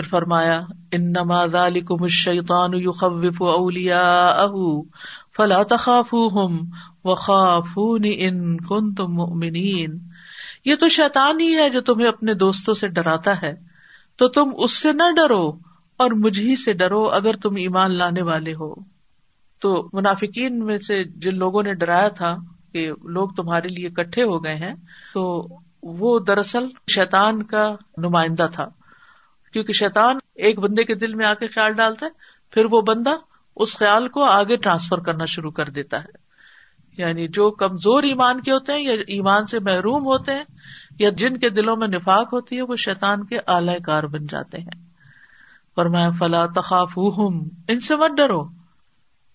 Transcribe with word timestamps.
پھر 0.00 0.08
فرمایا 0.08 0.60
ان 0.92 1.10
نماز 1.10 1.54
الشیطان 1.54 2.70
یخوف 2.74 3.42
اولیاءه 3.42 4.80
فلا 5.36 5.62
تخافوهم 5.62 6.58
وخافوني 7.04 8.12
ان 8.18 8.56
کنتم 8.56 9.12
مؤمنین. 9.14 9.98
یہ 10.64 10.74
تو 10.74 10.88
شیطان 10.88 11.40
ہی 11.40 11.54
ہے 11.54 11.70
جو 11.70 11.80
تمہیں 11.80 12.08
اپنے 12.08 12.34
دوستوں 12.34 12.74
سے 12.74 12.88
ڈراتا 12.88 13.42
ہے۔ 13.42 13.54
تو 14.16 14.28
تم 14.28 14.50
اس 14.56 14.78
سے 14.78 14.92
نہ 14.92 15.10
ڈرو 15.16 15.48
اور 15.96 16.10
مجھ 16.10 16.40
ہی 16.40 16.56
سے 16.56 16.72
ڈرو 16.72 17.10
اگر 17.10 17.32
تم 17.32 17.56
ایمان 17.56 17.94
لانے 17.94 18.22
والے 18.22 18.52
ہو۔ 18.52 18.74
تو 19.60 19.88
منافقین 19.92 20.64
میں 20.64 20.78
سے 20.78 21.04
جن 21.04 21.38
لوگوں 21.38 21.62
نے 21.62 21.74
ڈرایا 21.74 22.08
تھا 22.08 22.36
کہ 22.72 22.90
لوگ 23.04 23.28
تمہارے 23.28 23.68
لیے 23.68 23.90
کٹھے 23.90 24.22
ہو 24.22 24.44
گئے 24.44 24.54
ہیں، 24.54 24.74
تو 25.14 25.48
وہ 25.82 26.18
دراصل 26.18 26.66
شیتان 26.94 27.42
کا 27.42 27.74
نمائندہ 27.96 28.46
تھا۔ 28.52 28.68
کیونکہ 29.52 29.72
شیتان 29.72 30.16
ایک 30.34 30.58
بندے 30.58 30.84
کے 30.84 30.94
دل 30.94 31.14
میں 31.14 31.26
آ 31.26 31.34
کے 31.34 31.48
خیال 31.48 31.72
ڈالتا 31.72 32.06
ہے، 32.06 32.10
پھر 32.50 32.64
وہ 32.70 32.80
بندہ 32.80 33.10
اس 33.56 33.78
خیال 33.78 34.08
کو 34.08 34.24
آگے 34.24 34.56
ٹرانسفر 34.56 34.98
کرنا 34.98 35.24
شروع 35.24 35.50
کر 35.50 35.64
دیتا 35.64 36.04
ہے۔ 36.04 36.30
یعنی 36.96 37.28
جو 37.28 37.50
کمزور 37.50 38.02
ایمان 38.02 38.40
کے 38.40 38.52
ہوتے 38.52 38.72
ہیں 38.72 38.82
یا 38.82 38.92
ایمان 38.92 39.46
سے 39.46 39.58
محروم 39.58 40.02
ہوتے 40.02 40.32
ہیں 40.32 40.44
یا 40.98 41.10
جن 41.10 41.36
کے 41.36 41.50
دلوں 41.50 41.76
میں 41.76 41.88
نفاق 41.88 42.32
ہوتی 42.32 42.56
ہے، 42.56 42.62
وہ 42.62 42.76
شیتان 42.76 43.24
کے 43.24 43.38
اعلی 43.46 43.82
کار 43.82 44.02
بن 44.02 44.26
جاتے 44.26 44.58
ہیں۔ 44.58 44.84
اور 45.74 45.86
میں 45.86 46.08
فلا 46.18 46.46
تخاف 46.46 46.98
ان 47.68 47.80
سے 47.80 47.96
مت 47.96 48.10
ڈرو، 48.16 48.44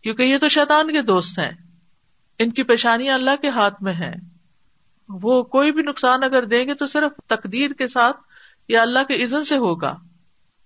کیونکہ 0.01 0.23
یہ 0.23 0.37
تو 0.37 0.47
شیتان 0.47 0.91
کے 0.91 1.01
دوست 1.01 1.39
ہیں۔ 1.39 1.51
ان 2.39 2.51
کی 2.51 2.63
پیشانی 2.63 3.09
اللہ 3.09 3.35
کے 3.41 3.49
ہاتھ 3.49 3.83
میں 3.83 3.93
ہے۔ 3.93 4.13
وہ 5.09 5.43
کوئی 5.43 5.71
بھی 5.71 5.81
نقصان 5.81 6.23
اگر 6.23 6.45
دیں 6.45 6.67
گے 6.67 6.73
تو 6.73 6.85
صرف 6.85 7.11
تقدیر 7.27 7.71
کے 7.71 7.87
ساتھ 7.87 8.17
یا 8.69 8.81
اللہ 8.81 9.03
کے 9.03 9.23
عزن 9.23 9.43
سے 9.43 9.57
ہوگا، 9.57 9.95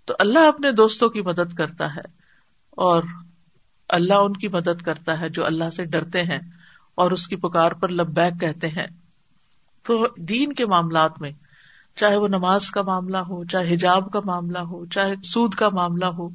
تو 0.05 0.13
اللہ 0.20 0.39
اپنے 0.39 0.71
دوستوں 0.71 1.09
کی 1.09 1.21
مدد 1.21 1.53
کرتا 1.53 1.95
ہے 1.95 2.02
اور 2.72 3.03
اللہ 3.89 4.14
ان 4.14 4.33
کی 4.33 4.47
مدد 4.47 4.81
کرتا 4.81 5.19
ہے 5.19 5.30
جو 5.30 5.45
اللہ 5.45 5.69
سے 5.69 5.86
ڈرتے 5.86 6.23
ہیں 6.23 6.39
اور 6.95 7.11
اس 7.11 7.27
کی 7.27 7.36
پکار 7.36 7.72
پر 7.72 7.89
لبیک 7.89 8.42
کہتے 8.42 8.67
ہیں۔ 8.67 8.88
تو 9.83 10.08
دین 10.17 10.53
کے 10.53 10.66
معاملات 10.66 11.22
میں، 11.22 11.31
چاہے 11.95 12.17
وہ 12.17 12.27
نماز 12.27 12.72
کا 12.72 12.81
معاملہ 12.81 13.17
ہو، 13.17 13.45
چاہے 13.45 13.73
حجاب 13.73 14.11
کا 14.11 14.20
معاملہ 14.25 14.59
ہو، 14.59 14.86
چاہے 14.86 15.16
سود 15.23 15.53
کا 15.53 15.70
معاملہ 15.70 16.05
ہو، 16.05 16.30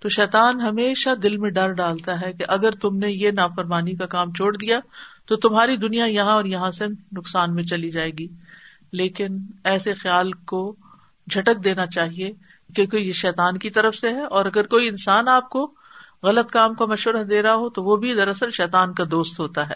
تو 0.00 0.08
شیطان 0.08 0.60
ہمیشہ 0.60 1.14
دل 1.14 1.36
میں 1.36 1.50
ڈر 1.50 1.72
ڈالتا 1.72 2.20
ہے 2.20 2.32
کہ 2.32 2.44
اگر 2.48 2.70
تم 2.70 2.96
نے 2.96 3.10
یہ 3.10 3.30
نافرمانی 3.30 3.94
کا 3.94 4.06
کام 4.06 4.32
چھوڑ 4.32 4.56
دیا، 4.56 4.78
تو 5.26 5.36
تمہاری 5.36 5.76
دنیا 5.76 6.04
یہاں 6.04 6.32
اور 6.32 6.44
یہاں 6.44 6.70
سے 6.70 6.86
نقصان 7.12 7.54
میں 7.54 7.62
چلی 7.62 7.90
جائے 7.90 8.10
گی۔ 8.10 8.26
لیکن 8.92 9.38
ایسے 9.64 9.94
خیال 9.94 10.32
کو 10.32 10.76
جھٹک 11.30 11.64
دینا 11.64 11.86
چاہیے 11.86 12.32
کیونکہ 12.74 12.96
یہ 12.96 13.12
شیطان 13.12 13.58
کی 13.58 13.70
طرف 13.70 13.94
سے 13.94 14.08
ہے 14.08 14.24
اور 14.24 14.44
اگر 14.44 14.66
کوئی 14.66 14.88
انسان 14.88 15.28
آپ 15.28 15.48
کو 15.48 15.72
غلط 16.22 16.50
کام 16.50 16.74
کا 16.74 16.84
مشورہ 16.84 17.22
دے 17.22 17.42
رہا 17.42 17.54
ہو 17.54 17.70
تو 17.70 17.84
وہ 17.84 17.96
بھی 17.96 18.14
دراصل 18.14 18.50
شیطان 18.50 18.94
کا 18.94 19.04
دوست 19.10 19.40
ہوتا 19.40 19.68
ہے۔ 19.68 19.74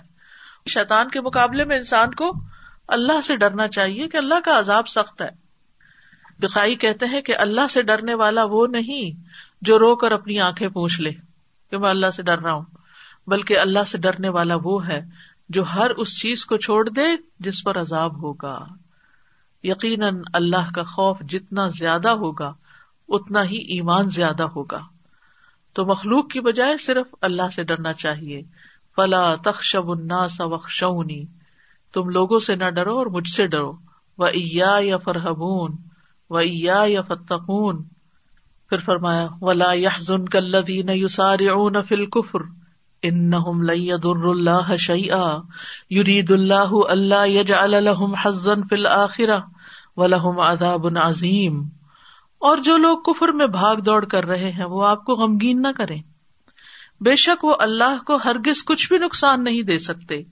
شیطان 0.66 1.08
کے 1.08 1.20
مقابلے 1.20 1.64
میں 1.64 1.76
انسان 1.76 2.14
کو 2.14 2.32
اللہ 2.88 3.20
سے 3.20 3.36
ڈرنا 3.36 3.68
چاہیے 3.68 4.08
کہ 4.08 4.16
اللہ 4.16 4.34
کا 4.44 4.58
عذاب 4.58 4.88
سخت 4.88 5.22
ہے۔ 5.22 5.28
بخائی 6.38 6.74
کہتے 6.74 7.06
ہیں 7.06 7.20
کہ 7.20 7.36
اللہ 7.36 7.68
سے 7.70 7.82
ڈرنے 7.82 8.14
والا 8.14 8.44
وہ 8.44 8.66
نہیں 8.66 9.20
جو 9.62 9.78
رو 9.78 9.96
کر 9.96 10.12
اپنی 10.12 10.40
آنکھیں 10.40 10.68
پوچھ 10.68 11.00
لے 11.00 11.10
کہ 11.70 11.78
میں 11.78 11.90
اللہ 11.90 12.10
سے 12.10 12.22
ڈر 12.22 12.38
رہا 12.38 12.52
ہوں، 12.52 12.64
بلکہ 13.26 13.58
اللہ 13.58 13.84
سے 13.86 13.98
ڈرنے 13.98 14.28
والا 14.28 14.54
وہ 14.62 14.88
ہے 14.88 15.00
جو 15.48 15.62
ہر 15.62 15.90
اس 15.90 16.20
چیز 16.20 16.44
کو 16.44 16.56
چھوڑ 16.56 16.88
دے 16.88 17.04
جس 17.40 17.64
پر 17.64 17.80
عذاب 17.80 18.22
ہوگا۔ 18.22 18.64
یقیناً 19.66 20.20
اللہ 20.32 20.70
کا 20.74 20.82
خوف 20.82 21.20
جتنا 21.20 21.68
زیادہ 21.68 22.10
ہوگا، 22.10 22.54
اتنا 23.08 23.44
ہی 23.44 23.56
ایمان 23.56 24.10
زیادہ 24.10 24.42
ہوگا۔ 24.42 24.80
تو 25.72 25.84
مخلوق 25.84 26.28
کی 26.28 26.40
بجائے 26.40 26.76
صرف 26.76 27.14
اللہ 27.20 27.48
سے 27.48 27.64
ڈرنا 27.64 27.92
چاہیے۔ 27.92 28.42
فلا 28.96 29.34
تخشب 29.34 29.90
الناس 29.90 30.40
وخشونی 30.40 31.24
تم 31.92 32.08
لوگوں 32.08 32.38
سے 32.38 32.54
نہ 32.54 32.64
ڈرو 32.64 32.98
اور 32.98 33.06
مجھ 33.06 33.28
سے 33.28 33.46
ڈرو۔ 33.46 33.72
و 34.18 34.24
یا 34.34 34.96
فرحبون 34.96 35.76
و 36.30 36.40
یا 36.40 36.84
فتقون 37.08 37.84
پھر 38.68 38.78
فرمایا، 38.78 39.26
ولا 39.40 39.72
يحزن 39.72 40.24
كالذين 40.24 40.88
يسارعون 40.88 41.82
في 41.82 41.94
الكفر۔ 41.94 42.38
انهم 43.02 43.62
لن 43.62 43.80
يضر 43.80 44.24
الله 44.24 44.76
شيئا۔ 44.76 45.38
يريد 45.90 46.30
الله 46.30 46.70
الا 46.88 47.24
يجعل 47.24 47.84
لهم 47.84 48.14
حظا 48.14 48.54
في 48.54 48.74
الاخره 48.74 49.38
ولهم 49.96 50.40
عذاب 50.40 50.86
عظيم۔ 50.98 51.62
اور 52.42 52.58
جو 52.58 52.76
لوگ 52.76 52.98
کفر 53.02 53.28
میں 53.28 53.46
بھاگ 53.46 53.76
دوڑ 53.76 54.04
کر 54.04 54.24
رہے 54.24 54.50
ہیں، 54.52 54.64
وہ 54.64 54.86
آپ 54.86 55.04
کو 55.04 55.14
غمگین 55.14 55.62
نہ 55.62 55.68
کریں۔ 55.76 56.00
بے 57.00 57.14
شک 57.16 57.44
وہ 57.44 57.54
اللہ 57.58 58.02
کو 58.06 58.16
ہرگز 58.16 58.64
کچھ 58.64 58.88
بھی 58.88 58.98
نقصان 58.98 59.44
نہیں 59.44 59.62
دے 59.62 59.78
سکتے۔ 59.78 60.22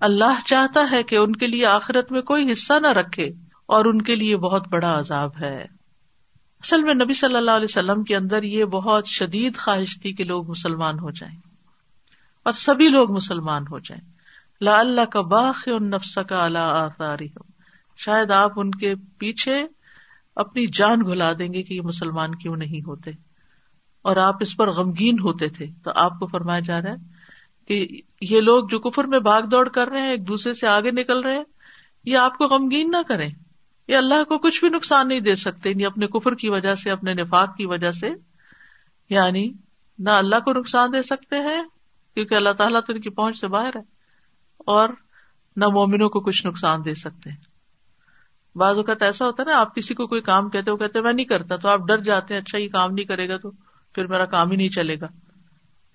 اللہ 0.00 0.40
چاہتا 0.46 0.86
ہے 0.90 1.02
کہ 1.02 1.16
ان 1.16 1.36
کے 1.36 1.46
لیے 1.46 1.66
آخرت 1.66 2.12
میں 2.12 2.22
کوئی 2.22 2.52
حصہ 2.52 2.78
نہ 2.82 2.92
رکھے، 2.92 3.28
اور 3.66 3.84
ان 3.84 4.02
کے 4.02 4.14
لیے 4.16 4.36
بہت 4.36 4.68
بڑا 4.68 4.98
عذاب 4.98 5.36
ہے۔ 5.40 5.56
اصل 6.60 6.82
میں 6.82 6.94
نبی 6.94 7.14
صلی 7.14 7.36
اللہ 7.36 7.50
علیہ 7.50 7.70
وسلم 7.70 8.02
کے 8.04 8.16
اندر 8.16 8.42
یہ 8.42 8.64
بہت 8.64 9.06
شدید 9.08 9.56
خواہش 9.56 9.98
تھی 10.00 10.12
کہ 10.12 10.24
لوگ 10.24 10.50
مسلمان 10.50 10.98
ہو 10.98 11.10
جائیں، 11.10 11.36
اور 12.46 12.52
سبھی 12.52 12.88
لوگ 12.88 13.12
مسلمان 13.12 13.66
ہو 13.70 13.78
جائیں۔ 13.78 14.02
لا 14.60 14.78
اللہ 14.78 15.04
کا 15.04 15.20
باخ 15.28 15.68
نفس 15.68 16.18
کا 16.28 16.44
اللہ 16.44 16.74
آثاری 16.76 17.26
ہو 17.26 17.49
شاید 18.04 18.30
آپ 18.30 18.50
ان 18.56 18.70
کے 18.70 18.94
پیچھے 19.18 19.62
اپنی 20.36 20.66
جان 20.66 21.00
گلا 21.06 21.32
دیں 21.38 21.52
گے 21.52 21.62
کہ 21.62 21.74
یہ 21.74 21.80
مسلمان 21.80 22.34
کیوں 22.34 22.56
نہیں 22.56 22.86
ہوتے۔ 22.86 23.10
اور 24.02 24.16
آپ 24.16 24.34
اس 24.40 24.56
پر 24.56 24.70
غمگین 24.70 25.18
ہوتے 25.20 25.48
تھے۔ 25.48 25.66
تو 25.84 25.90
آپ 25.94 26.18
کو 26.18 26.26
فرمایا 26.26 26.60
جا 26.60 26.80
رہا 26.80 26.90
ہے 26.90 27.20
کہ 27.68 28.00
یہ 28.20 28.40
لوگ 28.40 28.68
جو 28.68 28.78
کفر 28.78 29.04
میں 29.04 29.18
بھاگ 29.18 29.42
دوڑ 29.42 29.68
کر 29.68 29.88
رہے 29.88 30.00
ہیں، 30.00 30.10
ایک 30.10 30.28
دوسرے 30.28 30.52
سے 30.52 30.66
آگے 30.66 30.90
نکل 30.90 31.20
رہے 31.20 31.36
ہیں، 31.36 31.44
یہ 32.04 32.16
آپ 32.16 32.38
کو 32.38 32.44
غمگین 32.44 32.90
نہ 32.90 32.96
کریں۔ 33.08 33.28
یہ 33.88 33.96
اللہ 33.96 34.24
کو 34.24 34.38
کچھ 34.38 34.60
بھی 34.60 34.68
نقصان 34.68 35.08
نہیں 35.08 35.20
دے 35.20 35.34
سکتے 35.34 35.70
یعنی 35.70 35.86
اپنے 35.86 36.06
کفر 36.06 36.34
کی 36.34 36.48
وجہ 36.48 36.74
سے، 36.74 36.90
اپنے 36.90 37.14
نفاق 37.14 37.56
کی 37.56 37.66
وجہ 37.66 37.92
سے۔ 37.92 38.08
یعنی 39.10 39.52
نہ 39.98 40.10
اللہ 40.10 40.36
کو 40.36 40.52
نقصان 40.52 40.92
دے 40.92 41.02
سکتے 41.02 41.36
ہیں، 41.36 41.62
کیونکہ 42.14 42.34
اللہ 42.34 42.50
تعالیٰ 42.50 42.80
تو 42.86 42.92
ان 42.92 43.00
کی 43.00 43.10
پہنچ 43.10 43.40
سے 43.40 43.48
باہر 43.48 43.76
ہے، 43.76 43.82
اور 44.58 44.88
نہ 45.56 45.64
مومنوں 45.68 46.08
کو 46.08 46.20
کچھ 46.20 46.46
نقصان 46.46 46.84
دے 46.84 46.94
سکتے 46.94 47.30
ہیں۔ 47.30 47.49
بعض 48.56 48.76
اوقات 48.76 49.02
ایسا 49.02 49.26
ہوتا 49.26 49.42
ہے 49.46 49.52
نا، 49.52 49.60
آپ 49.60 49.74
کسی 49.74 49.94
کو 49.94 50.06
کوئی 50.06 50.20
کام 50.20 50.50
کہتے 50.50 50.70
ہو 50.70 50.76
کہتے 50.76 51.00
میں 51.00 51.12
نہیں 51.12 51.26
کرتا 51.26 51.56
تو 51.56 51.68
آپ 51.68 51.80
ڈر 51.88 51.98
جاتے 51.98 52.34
ہیں 52.34 52.40
اچھا 52.40 52.58
یہ 52.58 52.68
کام 52.68 52.90
نہیں 52.90 53.06
کرے 53.06 53.28
گا 53.28 53.36
تو 53.36 53.50
پھر 53.94 54.06
میرا 54.06 54.24
کام 54.24 54.50
ہی 54.50 54.56
نہیں 54.56 54.68
چلے 54.68 54.96
گا۔ 55.00 55.06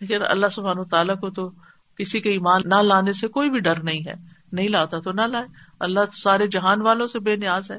لیکن 0.01 0.17
اللہ 0.29 0.47
سبحان 0.51 0.83
تعالیٰ 0.83 1.19
کو 1.19 1.29
تو 1.29 1.51
کسی 1.97 2.19
کے 2.19 2.29
ایمان 2.29 2.61
نہ 2.65 2.75
لانے 2.75 3.13
سے 3.13 3.27
کوئی 3.27 3.49
بھی 3.49 3.59
ڈر 3.59 3.83
نہیں 3.83 4.07
ہے۔ 4.07 4.13
نہیں 4.51 4.69
لاتا 4.69 4.99
تو 4.99 5.11
نہ 5.11 5.21
لائے۔ 5.21 5.45
اللہ 5.79 5.99
سارے 6.23 6.47
جہان 6.47 6.81
والوں 6.81 7.07
سے 7.07 7.19
بے 7.19 7.35
نیاز 7.35 7.71
ہے۔ 7.71 7.77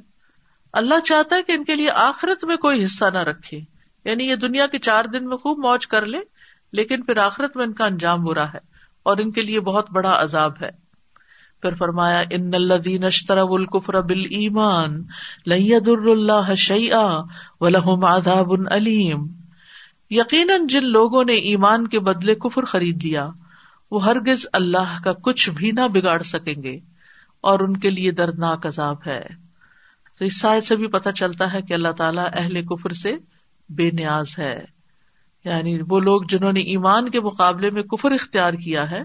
اللہ 0.72 1.00
چاہتا 1.04 1.36
ہے 1.36 1.42
کہ 1.42 1.52
ان 1.52 1.64
کے 1.64 1.74
لیے 1.74 1.90
آخرت 1.90 2.44
میں 2.44 2.56
کوئی 2.56 2.84
حصہ 2.84 3.04
نہ 3.04 3.18
رکھے۔ 3.18 3.60
یعنی 4.04 4.24
یہ 4.28 4.36
دنیا 4.36 4.66
کے 4.66 4.78
چار 4.78 5.04
دن 5.04 5.26
میں 5.26 5.36
خوب 5.36 5.58
موج 5.58 5.86
کر 5.86 6.06
لے، 6.06 6.18
لیکن 6.72 7.02
پھر 7.02 7.16
آخرت 7.16 7.56
میں 7.56 7.64
ان 7.64 7.72
کا 7.72 7.86
انجام 7.86 8.24
برا 8.24 8.44
ہے 8.44 8.58
اور 9.02 9.16
ان 9.16 9.30
کے 9.30 9.40
لیے 9.40 9.60
بہت 9.60 9.90
بڑا 9.90 10.22
عذاب 10.22 10.52
ہے۔ 10.62 10.85
پھر 11.62 11.74
فرمایا، 11.74 12.22
ان 12.30 12.50
الدین 12.54 13.04
اشترا 13.04 13.42
الکفر 13.42 14.00
بل 14.00 14.20
ایمان 14.20 15.02
لدر 15.46 16.06
اللہ 16.06 16.54
شعیٰ 16.54 17.24
و 17.60 17.68
لہم 17.68 18.04
آداب 18.04 18.52
علیم 18.70 19.26
یقیناً 20.10 20.66
جن 20.66 20.84
لوگوں 20.84 21.24
نے 21.24 21.32
ایمان 21.32 21.86
کے 21.86 22.00
بدلے 22.00 22.34
کفر 22.34 22.64
خرید 22.64 23.04
لیا، 23.04 23.26
وہ 23.90 24.04
ہرگز 24.04 24.46
اللہ 24.52 24.98
کا 25.04 25.12
کچھ 25.12 25.50
بھی 25.50 25.70
نہ 25.70 25.88
بگاڑ 25.88 26.22
سکیں 26.22 26.62
گے 26.62 26.78
اور 27.40 27.60
ان 27.60 27.76
کے 27.76 27.90
لیے 27.90 28.10
دردناک 28.10 28.66
عذاب 28.66 28.96
ہے۔ 29.06 29.20
تو 30.18 30.24
اس 30.24 30.40
سائے 30.40 30.60
سے 30.60 30.76
بھی 30.76 30.86
پتہ 30.86 31.08
چلتا 31.10 31.52
ہے 31.52 31.62
کہ 31.62 31.72
اللہ 31.72 31.92
تعالیٰ 31.92 32.26
اہل 32.32 32.66
کفر 32.66 32.90
سے 32.90 33.16
بے 33.68 33.90
نیاز 33.90 34.38
ہے۔ 34.38 34.76
یعنی 35.44 35.78
وہ 35.88 36.00
لوگ 36.00 36.22
جنہوں 36.28 36.52
نے 36.52 36.60
ایمان 36.60 37.10
کے 37.10 37.20
مقابلے 37.20 37.70
میں 37.72 37.82
کفر 37.82 38.10
اختیار 38.10 38.52
کیا 38.52 38.90
ہے 38.90 39.00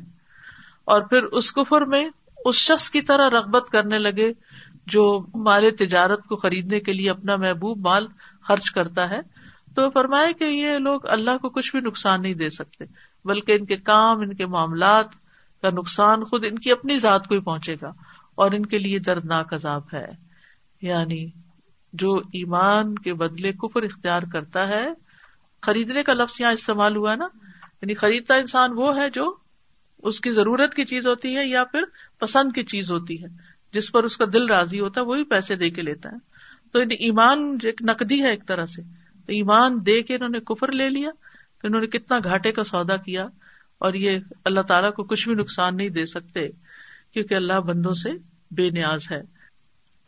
اور 0.85 1.01
پھر 1.01 1.23
اس 1.23 1.51
کفر 1.51 1.81
میں 1.81 2.09
اس 2.45 2.55
شخص 2.55 2.89
کی 2.89 3.01
طرح 3.01 3.29
رغبت 3.29 3.69
کرنے 3.71 3.99
لگے 3.99 4.31
جو 4.85 5.25
مال 5.35 5.71
تجارت 5.71 6.25
کو 6.25 6.35
خریدنے 6.35 6.79
کے 6.79 6.93
لیے 6.93 7.09
اپنا 7.09 7.35
محبوب 7.35 7.87
مال 7.87 8.07
خرچ 8.43 8.71
کرتا 8.71 9.09
ہے 9.09 9.19
تو 9.75 9.89
فرمائے 9.89 10.33
کہ 10.33 10.43
یہ 10.43 10.77
لوگ 10.77 11.07
اللہ 11.07 11.37
کو 11.37 11.49
کچھ 11.49 11.71
بھی 11.71 11.79
نقصان 11.79 12.21
نہیں 12.21 12.33
دے 12.33 12.49
سکتے، 12.49 12.85
بلکہ 13.25 13.51
ان 13.51 13.65
کے 13.65 13.75
کام، 13.75 14.19
ان 14.19 14.33
کے 14.33 14.45
معاملات 14.45 15.05
کا 15.61 15.69
نقصان 15.69 16.23
خود 16.23 16.45
ان 16.45 16.59
کی 16.59 16.71
اپنی 16.71 16.97
ذات 16.97 17.27
کو 17.27 17.35
ہی 17.35 17.41
پہنچے 17.41 17.75
گا 17.81 17.91
اور 18.35 18.51
ان 18.51 18.65
کے 18.65 18.77
لیے 18.77 18.99
دردناک 18.99 19.53
عذاب 19.53 19.81
ہے۔ 19.93 20.07
یعنی 20.81 21.29
جو 21.93 22.17
ایمان 22.17 22.95
کے 22.95 23.13
بدلے 23.13 23.51
کفر 23.51 23.81
اختیار 23.81 24.21
کرتا 24.33 24.67
ہے، 24.67 24.87
خریدنے 25.61 26.03
کا 26.03 26.13
لفظ 26.13 26.41
یہاں 26.41 26.51
استعمال 26.51 26.95
ہوا 26.95 27.15
نا 27.15 27.27
یعنی 27.81 27.93
خریدتا 27.93 28.35
انسان 28.35 28.71
وہ 28.75 28.97
ہے 28.97 29.09
جو 29.09 29.35
اس 30.03 30.21
کی 30.21 30.31
ضرورت 30.31 30.73
کی 30.73 30.85
چیز 30.85 31.07
ہوتی 31.07 31.37
ہے 31.37 31.47
یا 31.47 31.63
پھر 31.63 31.83
پسند 32.19 32.51
کی 32.51 32.63
چیز 32.63 32.91
ہوتی 32.91 33.23
ہے، 33.23 33.27
جس 33.73 33.91
پر 33.91 34.03
اس 34.03 34.17
کا 34.17 34.25
دل 34.33 34.45
راضی 34.45 34.79
ہوتا 34.79 35.01
ہے، 35.01 35.05
وہی 35.05 35.23
پیسے 35.23 35.55
دے 35.55 35.69
کے 35.69 35.81
لیتا 35.81 36.09
ہے۔ 36.09 36.15
تو 36.73 36.79
ایمان 36.79 37.57
ایک 37.63 37.81
نقدی 37.81 38.21
ہے 38.21 38.29
ایک 38.29 38.47
طرح 38.47 38.65
سے۔ 38.65 38.81
ایمان 39.27 39.85
دے 39.85 40.01
کے 40.01 40.15
انہوں 40.15 40.29
نے 40.29 40.39
کفر 40.39 40.71
لے 40.71 40.89
لیا 40.89 41.11
تو 41.61 41.67
انہوں 41.67 41.81
نے 41.81 41.87
کتنا 41.87 42.19
گھاٹے 42.23 42.51
کا 42.51 42.63
سودا 42.63 42.97
کیا 42.97 43.27
اور 43.77 43.93
یہ 43.93 44.19
اللہ 44.45 44.61
تعالیٰ 44.61 44.93
کو 44.93 45.03
کچھ 45.03 45.27
بھی 45.27 45.35
نقصان 45.35 45.77
نہیں 45.77 45.89
دے 45.89 46.05
سکتے، 46.05 46.49
کیونکہ 47.13 47.33
اللہ 47.33 47.53
بندوں 47.53 47.93
سے 47.93 48.09
بے 48.51 48.69
نیاز 48.69 49.11
ہے۔ 49.11 49.41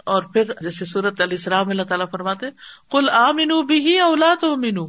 اور 0.05 0.23
پھر 0.23 0.43
جیسے 0.61 0.85
سورت 0.85 1.21
علیہ 1.21 1.33
السلام 1.33 1.69
اللہ 1.69 1.83
تعالیٰ 1.83 2.05
فرماتے 2.11 2.45
کل 2.91 3.09
آ 3.09 3.31
منو 3.31 3.61
بھی 3.61 3.99
اولا 3.99 4.33
تو 4.41 4.55
مینو 4.55 4.85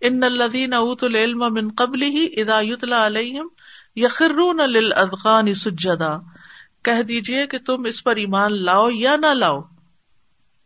ان 0.00 0.22
الدین 0.22 0.72
اوت 0.72 1.04
العلم 1.04 1.38
من 1.38 1.70
قبل 1.70 2.02
ہی 2.02 2.40
ادایت 2.40 2.84
علیہم 2.92 3.48
یخرون 3.96 4.56
للأذقان 4.56 5.54
سجدا۔ 5.54 6.18
کہہ 6.84 7.02
دیجیے 7.02 7.46
کہ 7.46 7.58
تم 7.58 7.84
اس 7.84 8.04
پر 8.04 8.16
ایمان 8.16 8.64
لاؤ 8.64 8.88
یا 8.90 9.16
نہ 9.16 9.26
لاؤ۔ 9.26 9.60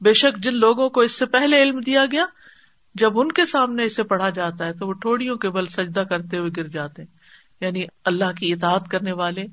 بے 0.01 0.13
شک 0.13 0.39
جن 0.39 0.55
لوگوں 0.55 0.91
کو 0.91 1.01
اس 1.01 1.19
سے 1.19 1.27
پہلے 1.27 1.63
علم 1.63 1.81
دیا 1.81 2.05
گیا، 2.13 2.27
جب 2.95 3.19
ان 3.19 3.33
کے 3.33 3.45
سامنے 3.45 3.85
اسے 3.85 4.03
پڑھا 4.03 4.31
جاتا 4.31 4.67
ہے 4.67 4.73
تو 4.73 4.87
وہ 4.87 4.93
ٹھوڑیوں 4.93 5.37
کے 5.37 5.51
بل 5.51 5.67
سجدہ 5.67 6.01
کرتے 6.01 6.39
ہوئے 6.39 6.51
گر 6.57 6.67
جاتے 6.67 7.03
یعنی 7.61 7.85
اللہ 8.05 8.33
کی 8.33 8.53
اطاعت 8.53 8.89
کرنے 8.89 9.13
والے، 9.13 9.45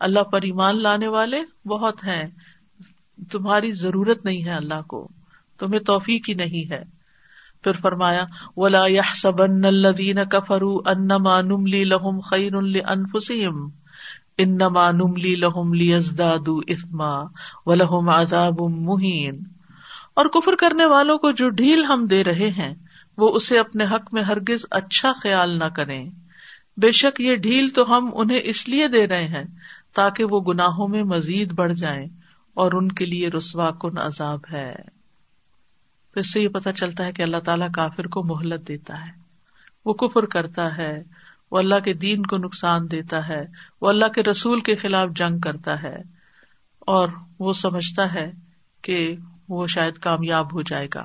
اللہ 0.00 0.20
پر 0.20 0.42
ایمان 0.42 0.82
لانے 0.82 1.08
والے 1.08 1.68
بہت 1.68 2.04
ہیں۔ 2.04 2.26
تمہاری 3.32 3.72
ضرورت 3.72 4.24
نہیں 4.24 4.44
ہے 4.44 4.50
اللہ 4.50 4.82
کو۔ 4.88 5.08
تمہیں 5.58 5.80
توفیق 5.80 6.28
ہی 6.28 6.34
نہیں 6.34 6.70
ہے۔ 6.70 6.97
پھر 7.62 7.72
فرمایا، 7.72 8.24
ولا 8.56 8.86
يحسبن 8.86 9.64
الذين 9.64 10.24
كفروا 10.24 10.80
انما 10.86 11.40
نملي 11.40 11.84
لهم 11.84 12.20
خير 12.20 12.60
لانفسهم 12.60 13.68
انما 14.38 14.90
نملي 14.90 15.34
لهم 15.36 15.74
ليزدادوا 15.74 16.62
اثما 16.68 17.22
ولهم 17.66 18.08
عذاب 18.08 18.60
مهين۔ 18.60 19.42
اور 20.14 20.26
کفر 20.26 20.56
کرنے 20.56 20.86
والوں 20.86 21.18
کو 21.18 21.30
جو 21.30 21.48
ڈھیل 21.48 21.84
ہم 21.84 22.06
دے 22.06 22.24
رہے 22.24 22.48
ہیں، 22.48 22.74
وہ 23.16 23.34
اسے 23.34 23.58
اپنے 23.58 23.84
حق 23.84 24.14
میں 24.14 24.22
ہرگز 24.22 24.66
اچھا 24.70 25.12
خیال 25.22 25.58
نہ 25.58 25.64
کریں۔ 25.64 26.10
بے 26.76 26.90
شک 26.90 27.20
یہ 27.20 27.36
ڈھیل 27.36 27.68
تو 27.68 27.96
ہم 27.96 28.10
انہیں 28.14 28.40
اس 28.44 28.68
لیے 28.68 28.88
دے 28.88 29.06
رہے 29.06 29.28
ہیں 29.28 29.44
تاکہ 29.94 30.24
وہ 30.24 30.40
گناہوں 30.40 30.88
میں 30.88 31.02
مزید 31.02 31.52
بڑھ 31.52 31.72
جائیں 31.72 32.06
اور 32.54 32.72
ان 32.72 32.92
کے 32.92 33.06
لیے 33.06 33.28
رسوا 33.28 33.70
کن 33.70 33.98
عذاب 33.98 34.40
ہے۔ 34.52 34.97
تو 36.14 36.20
اس 36.20 36.32
سے 36.32 36.40
یہ 36.42 36.48
پتا 36.48 36.72
چلتا 36.72 37.04
ہے 37.04 37.12
کہ 37.12 37.22
اللہ 37.22 37.36
تعالیٰ 37.36 37.68
کافر 37.74 38.06
کو 38.06 38.24
مہلت 38.24 38.68
دیتا 38.68 39.06
ہے۔ 39.06 39.12
وہ 39.84 39.92
کفر 39.92 40.26
کرتا 40.26 40.76
ہے، 40.76 41.02
وہ 41.50 41.58
اللہ 41.58 41.78
کے 41.84 41.92
دین 41.92 42.22
کو 42.22 42.36
نقصان 42.36 42.90
دیتا 42.90 43.28
ہے، 43.28 43.42
وہ 43.80 43.88
اللہ 43.88 44.08
کے 44.08 44.22
رسول 44.22 44.60
کے 44.60 44.76
خلاف 44.76 45.08
جنگ 45.16 45.38
کرتا 45.38 45.82
ہے۔ 45.82 45.96
اور 46.78 47.08
وہ 47.38 47.52
سمجھتا 47.52 48.14
ہے 48.14 48.32
کہ 48.82 49.16
وہ 49.48 49.66
شاید 49.66 49.94
کامیاب 49.94 50.54
ہو 50.54 50.62
جائے 50.62 50.88
گا۔ 50.94 51.04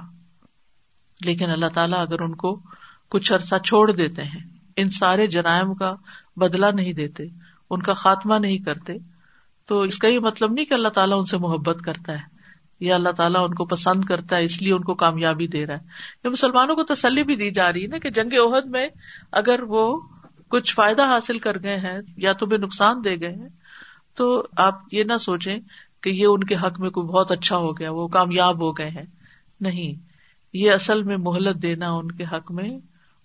لیکن 1.21 1.49
اللہ 1.49 1.67
تعالیٰ 1.73 1.99
اگر 1.99 2.21
ان 2.21 2.35
کو 2.35 2.61
کچھ 3.09 3.33
عرصہ 3.33 3.56
چھوڑ 3.56 3.91
دیتے 3.91 4.23
ہیں، 4.23 4.41
ان 4.75 4.89
سارے 4.89 5.27
جرائم 5.27 5.73
کا 5.73 5.95
بدلا 6.35 6.71
نہیں 6.71 6.94
دیتے، 6.94 7.23
ان 7.69 7.81
کا 7.81 7.94
خاتمہ 7.94 8.35
نہیں 8.35 8.57
کرتے، 8.57 8.94
تو 9.65 9.81
اس 9.81 9.97
کا 9.97 10.07
یہ 10.07 10.19
مطلب 10.19 10.51
نہیں 10.51 10.65
کہ 10.65 10.73
اللہ 10.73 10.88
تعالیٰ 10.88 11.17
ان 11.17 11.25
سے 11.25 11.38
محبت 11.38 11.77
کرتا 11.83 12.13
ہے۔ 12.13 12.32
یا 12.83 12.95
اللہ 12.95 13.09
تعالیٰ 13.09 13.44
ان 13.44 13.53
کو 13.53 13.65
پسند 13.65 14.06
کرتا 14.06 14.35
ہے، 14.35 14.44
اس 14.44 14.62
لیے 14.62 14.74
ان 14.74 14.83
کو 14.83 14.94
کامیابی 14.94 15.47
دے 15.47 15.65
رہا 15.65 15.74
ہے۔ 15.74 15.85
یہ 16.24 16.30
مسلمانوں 16.30 16.75
کو 16.75 16.83
تسلی 16.83 17.24
بھی 17.24 17.35
دی 17.35 17.51
جا 17.51 17.74
رہی 17.74 17.81
ہے 17.81 17.88
نا 17.88 17.97
کہ 17.97 18.09
جنگ 18.09 18.33
عہد 18.33 18.68
میں 18.68 18.88
اگر 19.31 19.63
وہ 19.63 20.00
کچھ 20.47 20.74
فائدہ 20.75 21.06
حاصل 21.06 21.39
کر 21.39 21.63
گئے 21.63 21.77
ہیں 21.77 22.00
یا 22.18 22.33
تمہیں 22.33 22.57
نقصان 22.57 23.03
دے 23.03 23.19
گئے 23.19 23.33
ہیں، 23.33 23.50
تو 24.15 24.47
آپ 24.57 24.81
یہ 24.91 25.03
نہ 25.03 25.18
سوچیں 25.18 25.57
کہ 26.01 26.09
یہ 26.09 26.25
ان 26.25 26.44
کے 26.44 26.56
حق 26.56 26.80
میں 26.80 26.89
کوئی 26.89 27.07
بہت 27.07 27.31
اچھا 27.31 27.57
ہو 27.57 27.77
گیا، 27.77 27.91
وہ 27.91 28.07
کامیاب 28.07 28.62
ہو 28.62 28.71
گئے 28.71 28.89
ہیں۔ 28.89 29.06
نہیں، 29.62 29.94
یہ 30.53 30.71
اصل 30.71 31.03
میں 31.03 31.18
مہلت 31.18 31.62
دینا 31.62 31.91
ان 31.91 32.12
کے 32.12 32.24
حق 32.24 32.51
میں 32.51 32.69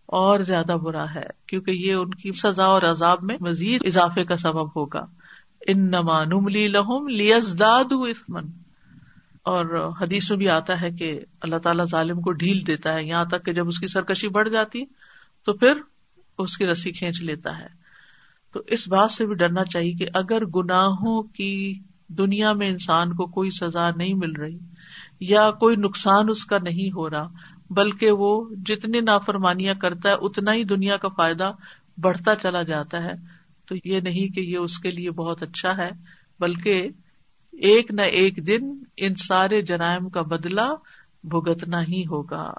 اور 0.07 0.39
زیادہ 0.41 0.73
برا 0.73 1.05
ہے، 1.15 1.27
کیونکہ 1.47 1.71
یہ 1.71 1.95
ان 1.95 2.11
کی 2.11 2.33
سزا 2.33 2.65
اور 2.65 2.83
عذاب 2.83 3.19
میں 3.23 3.37
مزید 3.41 3.85
اضافے 3.85 4.25
کا 4.25 4.37
سبب 4.37 4.77
ہوگا۔ 4.77 5.07
ان 5.67 5.91
نما 5.91 6.25
نملی 6.25 6.69
لہم 6.69 7.09
لیزداد 7.09 7.93
اسمن 7.93 8.45
اور 9.49 9.93
حدیث 10.01 10.31
میں 10.31 10.39
بھی 10.39 10.49
آتا 10.49 10.81
ہے 10.81 10.91
کہ 10.91 11.21
اللہ 11.41 11.57
تعالیٰ 11.57 11.85
ظالم 11.85 12.21
کو 12.21 12.33
ڈھیل 12.33 12.67
دیتا 12.67 12.95
ہے، 12.95 13.05
یہاں 13.05 13.25
تک 13.25 13.45
کہ 13.45 13.53
جب 13.53 13.69
اس 13.69 13.79
کی 13.79 13.87
سرکشی 13.87 14.29
بڑھ 14.29 14.49
جاتی 14.49 14.85
تو 15.47 15.53
پھر 15.53 15.81
اس 16.39 16.57
کی 16.57 16.67
رسی 16.67 16.93
کھینچ 16.93 17.23
لیتا 17.23 17.59
ہے۔ 17.59 17.67
تو 18.55 18.61
اس 18.67 18.89
بات 18.89 19.11
سے 19.11 19.27
بھی 19.27 19.35
ڈرنا 19.35 19.65
چاہیے 19.65 19.93
کہ 19.93 20.07
اگر 20.15 20.45
گناہوں 20.47 21.23
کی 21.23 21.75
دنیا 22.09 22.53
میں 22.53 22.69
انسان 22.69 23.13
کو 23.13 23.27
کوئی 23.27 23.51
سزا 23.51 23.91
نہیں 23.97 24.15
مل 24.15 24.33
رہی 24.33 24.59
یا 25.21 25.51
کوئی 25.51 25.77
نقصان 25.77 26.31
اس 26.31 26.45
کا 26.45 26.59
نہیں 26.63 26.95
ہو 26.97 27.11
رہا، 27.11 27.27
بلکہ 27.71 28.11
وہ 28.11 28.31
جتنی 28.67 29.01
نافرمانیاں 29.01 29.75
کرتا 29.75 30.09
ہے، 30.09 30.15
اتنا 30.15 30.55
ہی 30.55 30.65
دنیا 30.65 30.97
کا 30.97 31.09
فائدہ 31.09 31.51
بڑھتا 31.99 32.35
چلا 32.37 32.63
جاتا 32.63 33.03
ہے، 33.03 33.13
تو 33.67 33.75
یہ 33.85 34.01
نہیں 34.01 34.35
کہ 34.35 34.41
یہ 34.41 34.59
اس 34.59 34.79
کے 34.79 34.91
لیے 34.91 35.11
بہت 35.11 35.43
اچھا 35.43 35.77
ہے، 35.77 35.91
بلکہ 36.41 36.89
ایک 37.53 37.91
نہ 37.91 38.03
ایک 38.03 38.47
دن 38.47 38.79
ان 38.97 39.15
سارے 39.15 39.63
جرائم 39.63 40.09
کا 40.09 40.23
بدلا 40.23 40.69
بھگتنا 41.25 41.83
ہی 41.83 42.03
ہوگا۔ 42.11 42.53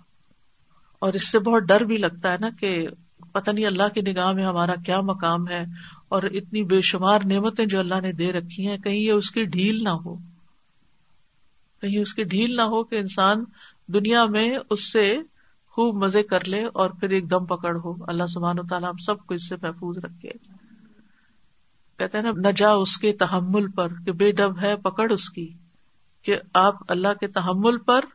اور 1.00 1.13
اس 1.13 1.31
سے 1.31 1.39
بہت 1.39 1.63
ڈر 1.63 1.81
بھی 1.81 1.97
لگتا 1.97 2.31
ہے 2.31 2.38
نا 2.39 2.50
کہ 2.59 2.88
پتہ 3.33 3.51
نہیں 3.51 3.65
اللہ 3.65 3.83
کی 3.94 4.01
نگاہ 4.01 4.31
میں 4.31 4.45
ہمارا 4.45 4.75
کیا 4.86 5.01
مقام 5.01 5.47
ہے 5.47 5.63
اور 6.09 6.24
اتنی 6.24 6.63
بے 6.63 6.81
شمار 6.81 7.19
نعمتیں 7.25 7.65
جو 7.65 7.80
اللہ 7.80 8.01
نے 8.01 8.12
دے 8.12 8.31
رکھی 8.31 8.68
ہیں، 8.68 8.77
کہیں 8.77 8.97
یہ 8.97 9.12
اس 9.12 9.31
کی 9.31 9.44
ڈھیل 9.44 9.83
نہ 9.83 9.89
ہو۔ 9.89 10.15
کہیں 11.81 12.01
اس 12.01 12.13
کی 12.13 12.24
ڈھیل 12.24 12.56
نہ 12.56 12.62
ہو 12.62 12.83
کہ 12.83 12.95
انسان 12.95 13.44
دنیا 13.88 14.25
میں 14.25 14.57
اس 14.69 14.91
سے 14.91 15.18
خوب 15.68 16.03
مزے 16.03 16.24
کر 16.24 16.45
لے 16.47 16.65
اور 16.74 16.89
پھر 16.89 17.09
ایک 17.09 17.31
دم 17.31 17.45
پکڑ 17.45 17.75
ہو۔ 17.75 17.94
اللہ 18.07 18.25
سبحان 18.25 18.59
و 18.59 18.63
تعالیٰ 18.63 18.89
ہم 18.89 18.97
سب 18.97 19.19
کو 19.19 19.33
اس 19.33 19.50
سے 19.50 19.56
محفوظ 19.62 19.97
رکھے۔ 19.97 20.59
کہتے 22.00 22.18
ہیں 22.18 22.25
نا، 22.25 22.31
نہ 22.36 22.51
جا 22.56 22.72
اس 22.72 22.98
کے 22.98 23.13
تحمل 23.13 23.72
پر، 23.72 23.88
کہ 24.06 24.12
بے 24.12 24.31
ڈب 24.31 24.62
ہے، 24.62 24.75
پکڑ 24.75 25.12
اس 25.12 25.30
کی، 25.30 25.48
کہ 26.25 26.38
آپ 26.54 26.75
اللہ 26.88 27.13
کے 27.19 27.28
تحمل 27.28 27.78
پر 27.78 28.06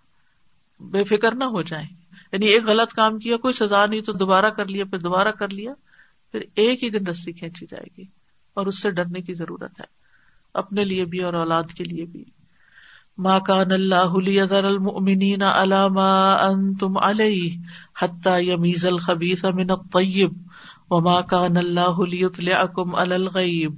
بے 0.81 1.05
فکر 1.05 1.35
نہ 1.35 1.45
ہو 1.45 1.63
جائیں۔ 1.63 1.89
یعنی 2.33 2.47
ایک 2.47 2.65
غلط 2.65 2.93
کام 2.93 3.19
کیا، 3.19 3.37
کوئی 3.37 3.55
سزا 3.55 3.87
نہیں، 3.87 4.01
تو 4.01 4.13
دوبارہ 4.13 4.51
کر 4.51 4.67
لیا، 4.67 4.85
پھر 4.85 4.99
دوبارہ 4.99 5.29
کر 5.29 5.49
لیا، 5.49 5.73
پھر 6.33 6.41
ایک 6.55 6.85
ہی 6.85 6.91
دن 6.91 7.07
رسی 7.07 7.33
کھینچی 7.33 7.67
جائے 7.71 7.87
گی، 7.99 8.05
اور 8.55 8.67
اس 8.67 8.83
سے 8.83 8.91
ڈرنے 8.91 9.21
کی 9.21 9.35
ضرورت 9.35 9.81
ہے، 9.81 9.87
اپنے 10.55 10.85
لیے 10.85 11.05
بھی 11.05 11.23
اور 11.23 11.35
اولاد 11.35 11.63
کے 11.77 11.85
لیے 11.85 12.05
بھی۔ 12.05 12.25
ماں 13.19 13.41
کان 13.41 13.73
اللہ 13.73 14.19
لیذر 14.19 14.65
المؤمنین 14.65 15.43
علی 15.43 15.89
ما 15.95 16.33
انتم 16.33 16.97
علیہ 16.97 17.51
حتی 18.03 18.31
یمیز 18.41 18.87
الخبیث 18.87 19.45
من 19.45 19.71
الطیب 19.71 20.33
وما 20.95 21.21
کان 21.21 21.57
اللہ 21.57 22.01
لیطلعکم 22.01 22.95
علی 22.95 23.15
الغیب 23.15 23.75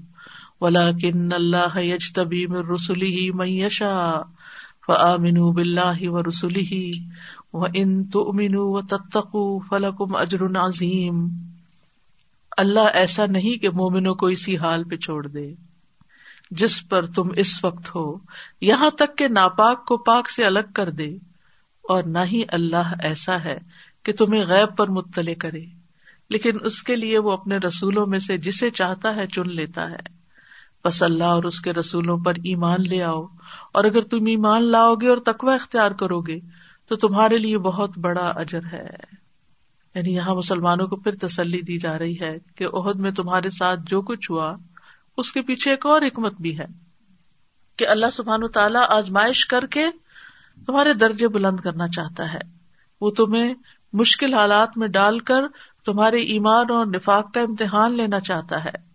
ولكن 0.61 1.29
اللہ 1.33 1.79
یجتبی 1.79 2.47
من 2.47 2.57
رسلہ 2.57 3.35
من 3.35 3.49
یشاء 3.49 4.21
فآمنوا 4.87 5.53
باللہ 5.53 6.09
ورسلہ 6.09 6.91
وإن 7.53 8.05
تؤمنوا 8.05 8.79
وتتقوا 8.79 9.61
فلکم 9.69 10.17
اجر 10.17 10.57
عظیم 10.57 11.29
اللہ 12.57 12.89
ایسا 12.95 13.27
نہیں 13.27 13.63
کہ 13.63 13.71
مومنوں 13.71 14.15
کو 14.15 14.27
اسی 14.27 14.57
حال 14.57 14.85
پہ 14.85 14.97
چھوڑ 14.97 15.27
دے۔ 15.27 15.55
جس 16.51 16.89
پر 16.89 17.07
تم 17.07 17.29
اس 17.37 17.65
وقت 17.65 17.95
ہو، 17.95 18.17
یہاں 18.61 18.91
تک 18.91 19.19
کہ 19.19 19.29
ناپاک 19.29 19.87
کو 19.87 19.97
پاک 19.97 20.31
سے 20.31 20.45
الگ 20.45 20.73
کر 20.75 20.91
دے۔ 20.91 21.17
اور 21.89 22.03
نہ 22.03 22.19
ہی 22.33 22.43
اللہ 22.49 22.95
ایسا 23.03 23.45
ہے 23.45 23.59
کہ 24.03 24.13
تمہیں 24.13 24.43
غیب 24.43 24.77
پر 24.77 24.89
مطلع 24.89 25.33
کرے۔ 25.41 25.76
لیکن 26.31 26.53
اس 26.63 26.83
کے 26.83 26.97
لیے 26.97 27.19
وہ 27.19 27.33
اپنے 27.33 27.57
رسولوں 27.57 28.07
میں 28.07 28.19
سے 28.19 28.39
جسے 28.39 28.71
چاہتا 28.71 29.17
ہے 29.17 29.27
چن 29.27 29.49
لیتا 29.49 29.91
ہے۔ 29.91 30.17
بس 30.85 31.03
اللہ 31.03 31.25
اور 31.25 31.45
اس 31.45 31.61
کے 31.61 31.73
رسولوں 31.73 32.19
پر 32.19 32.33
ایمان 32.37 32.83
لے 32.83 33.03
آؤ۔ 33.03 33.27
اور 33.73 33.85
اگر 33.85 34.01
تم 34.01 34.27
ایمان 34.27 34.65
لاؤ 34.65 34.95
گے 34.95 35.09
اور 35.09 35.19
تقوی 35.19 35.55
اختیار 35.55 35.91
کرو 35.91 36.21
گے 36.21 36.41
تو 36.89 36.97
تمہارے 36.97 37.37
لیے 37.37 37.59
بہت 37.59 37.99
بڑا 37.99 38.29
اجر 38.29 38.61
ہے۔ 38.73 38.91
یعنی 39.95 40.15
یہاں 40.15 40.35
مسلمانوں 40.35 40.87
کو 40.87 40.97
پھر 40.97 41.15
تسلی 41.21 41.61
دی 41.61 41.79
جا 41.79 41.99
رہی 41.99 42.21
ہے 42.21 42.37
کہ 42.55 42.67
عہد 42.73 42.97
میں 42.97 43.11
تمہارے 43.11 43.51
ساتھ 43.51 43.81
جو 43.87 44.03
کچھ 44.03 44.31
ہوا، 44.31 44.57
اس 45.17 45.33
کے 45.33 45.43
پیچھے 45.43 45.71
ایک 45.71 45.87
اور 45.87 46.03
حکمت 46.03 46.35
بھی 46.41 46.59
ہے 46.59 46.65
کہ 47.77 47.89
اللہ 47.89 48.11
سبحان 48.13 48.43
و 48.43 48.49
تعالیٰ 48.49 48.83
آزمائش 48.89 49.47
کر 49.47 49.67
کے 49.67 49.87
تمہارے 50.67 50.93
درجے 50.93 51.29
بلند 51.29 51.61
کرنا 51.61 51.89
چاہتا 51.89 52.35
ہے۔ 52.35 52.39
وہ 53.01 53.11
تمہیں 53.11 53.55
مشکل 53.93 54.35
حالات 54.35 54.79
میں 54.79 54.89
ڈال 54.89 55.19
کر 55.19 55.41
تمہارے 55.87 56.17
ایمان 56.17 56.67
اور 56.71 56.87
نفاق 56.87 57.35
کا 57.35 57.41
امتحان 57.41 57.97
لینا 57.97 58.21
چاہتا 58.21 58.65
ہے۔ 58.65 58.87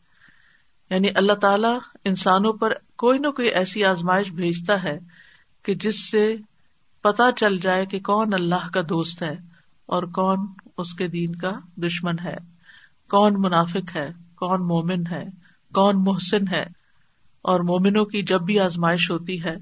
یعنی 0.89 1.07
اللہ 1.15 1.33
تعالیٰ 1.33 1.79
انسانوں 2.05 2.53
پر 2.53 2.73
کوئی 2.97 3.19
نہ 3.19 3.31
کوئی 3.31 3.47
ایسی 3.47 3.85
آزمائش 3.85 4.31
بھیجتا 4.31 4.83
ہے 4.83 4.97
کہ 5.63 5.75
جس 5.75 6.11
سے 6.11 6.35
پتا 7.01 7.31
چل 7.31 7.57
جائے 7.57 7.85
کہ 7.85 7.99
کون 7.99 8.33
اللہ 8.33 8.69
کا 8.73 8.81
دوست 8.81 9.23
ہے 9.23 9.33
اور 9.85 10.03
کون 10.03 10.37
اس 10.77 10.93
کے 10.93 11.07
دین 11.07 11.35
کا 11.35 11.51
دشمن 11.77 12.15
ہے۔ 12.23 12.35
کون 13.09 13.33
منافق 13.37 13.95
ہے، 13.95 14.09
کون 14.35 14.59
مومن 14.67 15.07
ہے، 15.11 15.23
کون 15.73 15.95
محسن 16.03 16.47
ہے۔ 16.47 16.65
اور 17.41 17.59
مومنوں 17.59 18.05
کی 18.05 18.21
جب 18.21 18.41
بھی 18.41 18.59
آزمائش 18.59 19.11
ہوتی 19.11 19.43
ہے 19.43 19.55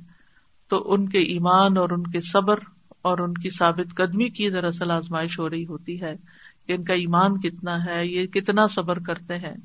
تو 0.69 0.93
ان 0.93 1.09
کے 1.09 1.19
ایمان 1.19 1.77
اور 1.77 1.89
ان 1.89 2.03
کے 2.03 2.21
صبر 2.21 2.59
اور 3.01 3.17
ان 3.17 3.33
کی 3.33 3.49
ثابت 3.49 3.95
قدمی 3.95 4.29
کی 4.29 4.49
دراصل 4.49 4.91
آزمائش 4.91 5.39
ہو 5.39 5.49
رہی 5.49 5.65
ہوتی 5.65 6.01
ہے۔ 6.01 6.15
کہ 6.69 6.73
ان 6.73 6.83
کا 6.83 6.93
ایمان 6.93 7.39
کتنا 7.39 7.85
ہے، 7.85 8.07
یہ 8.07 8.27
کتنا 8.27 8.67
صبر 8.67 8.99
کرتے 8.99 9.37
ہیں 9.37 9.55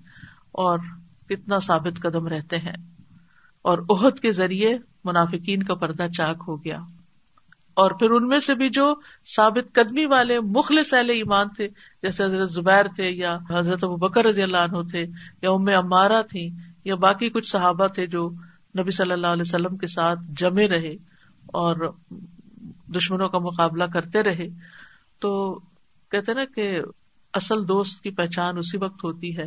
اور 0.52 0.78
کتنا 1.28 1.58
ثابت 1.58 2.00
قدم 2.02 2.26
رہتے 2.26 2.58
ہیں۔ 2.58 2.76
اور 3.62 3.78
عہد 3.78 4.20
کے 4.20 4.32
ذریعے 4.32 4.78
منافقین 5.04 5.62
کا 5.62 5.74
پردہ 5.74 6.06
چاک 6.08 6.44
ہو 6.48 6.64
گیا۔ 6.64 6.78
اور 7.74 7.90
پھر 7.90 8.10
ان 8.10 8.28
میں 8.28 8.38
سے 8.38 8.54
بھی 8.54 8.68
جو 8.68 8.94
ثابت 9.36 9.74
قدمی 9.74 10.06
والے 10.06 10.40
مخل 10.40 10.84
سہل 10.84 11.10
ایمان 11.10 11.48
تھے، 11.48 11.68
جیسے 12.02 12.24
حضرت 12.24 12.50
زبیر 12.50 12.86
تھے 12.96 13.10
یا 13.10 13.38
حضرت 13.50 13.84
بکر 13.84 14.24
رضی 14.24 14.42
اللہ 14.42 14.58
عنہ 14.58 14.88
تھے 14.90 15.06
یا 15.42 15.50
ام 15.50 15.84
امارا 15.84 16.22
تھی 16.22 16.50
یا 16.84 16.94
باقی 16.94 17.30
کچھ 17.30 17.50
صحابہ 17.50 17.86
تھے 17.86 18.06
جو 18.06 18.30
نبی 18.78 18.90
صلی 18.90 19.12
اللہ 19.12 19.26
علیہ 19.26 19.44
وسلم 19.46 19.76
کے 19.76 19.86
ساتھ 19.86 20.18
جمے 20.36 20.68
رہے 20.68 20.92
اور 21.46 21.92
دشمنوں 22.96 23.28
کا 23.28 23.38
مقابلہ 23.38 23.84
کرتے 23.84 24.22
رہے، 24.22 24.48
تو 25.18 25.60
کہتے 26.14 26.34
نا 26.34 26.44
کہ 26.44 26.80
اصل 27.32 27.68
دوست 27.68 28.02
کی 28.02 28.10
پہچان 28.10 28.58
اسی 28.58 28.76
وقت 28.76 29.04
ہوتی 29.04 29.38
ہے 29.38 29.44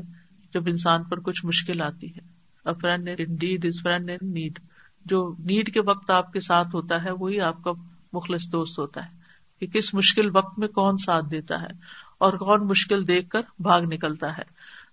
جب 0.53 0.63
انسان 0.65 1.03
پر 1.03 1.19
کچھ 1.19 1.45
مشکل 1.45 1.81
آتی 1.81 2.15
ہے۔ 2.15 2.37
فرینڈ 2.81 3.09
فرینڈ 3.81 4.09
ان 4.09 4.33
نیڈ 4.33 4.59
جو 5.05 5.35
نیڈ 5.39 5.73
کے 5.73 5.81
وقت 5.81 6.09
آپ 6.09 6.33
کے 6.33 6.39
ساتھ 6.39 6.67
ہوتا 6.73 7.03
ہے، 7.03 7.11
وہی 7.11 7.41
آپ 7.41 7.63
کا 7.63 7.71
مخلص 8.13 8.51
دوست 8.51 8.79
ہوتا 8.79 9.05
ہے۔ 9.05 9.17
کہ 9.59 9.67
کس 9.67 9.93
مشکل 9.93 10.29
وقت 10.33 10.59
میں 10.59 10.67
کون 10.67 10.97
ساتھ 10.97 11.25
دیتا 11.31 11.61
ہے 11.61 11.67
اور 12.17 12.33
کون 12.33 12.67
مشکل 12.67 13.07
دیکھ 13.07 13.29
کر 13.29 13.41
بھاگ 13.59 13.81
نکلتا 13.81 14.37
ہے۔ 14.37 14.43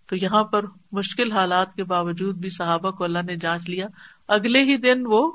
تو 0.07 0.17
یہاں 0.17 0.45
پر 0.45 0.65
مشکل 0.93 1.33
حالات 1.33 1.75
کے 1.75 1.85
باوجود 1.85 2.37
بھی 2.37 2.49
صحابہ 2.49 2.91
کو 2.91 3.05
اللہ 3.05 3.23
نے 3.27 3.37
جانچ 3.37 3.69
لیا۔ 3.69 3.87
اگلے 4.29 4.61
ہی 4.63 4.77
دن 4.77 5.03
وہ 5.07 5.33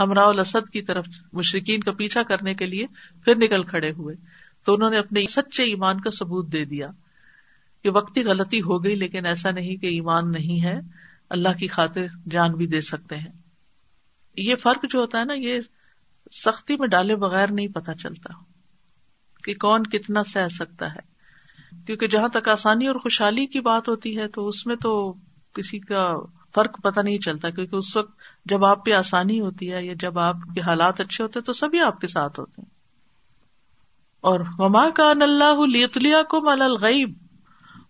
ہمراہ 0.00 0.26
الاسد 0.26 0.70
کی 0.70 0.82
طرف 0.82 1.06
مشرقین 1.32 1.80
کا 1.80 1.92
پیچھا 1.92 2.22
کرنے 2.22 2.54
کے 2.54 2.66
لیے 2.66 2.86
پھر 3.24 3.36
نکل 3.36 3.62
کھڑے 3.62 3.90
ہوئے۔ 3.90 4.41
تو 4.64 4.74
انہوں 4.74 4.90
نے 4.90 4.98
اپنے 4.98 5.26
سچے 5.26 5.62
ایمان 5.62 6.00
کا 6.00 6.10
ثبوت 6.10 6.52
دے 6.52 6.64
دیا 6.64 6.88
کہ 7.82 7.90
وقتی 7.94 8.24
غلطی 8.24 8.60
ہو 8.60 8.84
گئی 8.84 8.94
لیکن 8.94 9.26
ایسا 9.26 9.50
نہیں 9.50 9.76
کہ 9.76 9.86
ایمان 9.86 10.30
نہیں 10.30 10.64
ہے، 10.64 10.80
اللہ 11.30 11.48
کی 11.58 11.68
خاطر 11.68 12.06
جان 12.30 12.52
بھی 12.52 12.66
دے 12.66 12.80
سکتے 12.80 13.16
ہیں۔ 13.16 13.32
یہ 14.36 14.54
فرق 14.56 14.84
جو 14.90 14.98
ہوتا 14.98 15.18
ہے 15.18 15.24
نا، 15.24 15.34
یہ 15.34 15.60
سختی 16.44 16.76
میں 16.76 16.88
ڈالے 16.88 17.16
بغیر 17.16 17.50
نہیں 17.50 17.68
پتا 17.68 17.94
چلتا 17.94 18.34
کہ 19.44 19.54
کون 19.54 19.82
کتنا 19.82 20.24
سہ 20.24 20.48
سکتا 20.48 20.94
ہے۔ 20.94 21.12
کیونکہ 21.86 22.06
جہاں 22.06 22.28
تک 22.28 22.48
آسانی 22.48 22.86
اور 22.86 22.96
خوشحالی 22.96 23.46
کی 23.46 23.60
بات 23.60 23.88
ہوتی 23.88 24.18
ہے 24.18 24.28
تو 24.28 24.48
اس 24.48 24.66
میں 24.66 24.76
تو 24.76 25.14
کسی 25.52 25.78
کا 25.78 26.14
فرق 26.54 26.82
پتا 26.82 27.02
نہیں 27.02 27.18
چلتا، 27.18 27.50
کیونکہ 27.50 27.76
اس 27.76 27.96
وقت 27.96 28.18
جب 28.46 28.64
آپ 28.64 28.84
پہ 28.84 28.92
آسانی 28.92 29.40
ہوتی 29.40 29.72
ہے 29.72 29.84
یا 29.84 29.94
جب 30.00 30.18
آپ 30.18 30.36
کے 30.54 30.60
حالات 30.60 31.00
اچھے 31.00 31.24
ہوتے 31.24 31.38
ہیں 31.38 31.44
تو 31.44 31.52
سبھی 31.52 31.80
آپ 31.80 32.00
کے 32.00 32.06
ساتھ 32.06 32.40
ہوتے 32.40 32.62
ہیں۔ 32.62 32.81
اور 34.22 34.40
وما 34.58 34.90
کا 34.90 35.10
اللہ 35.10 35.66
لیتلیا 35.66 36.22
کو 36.22 36.40
مل 36.40 36.62
الغیب 36.62 37.14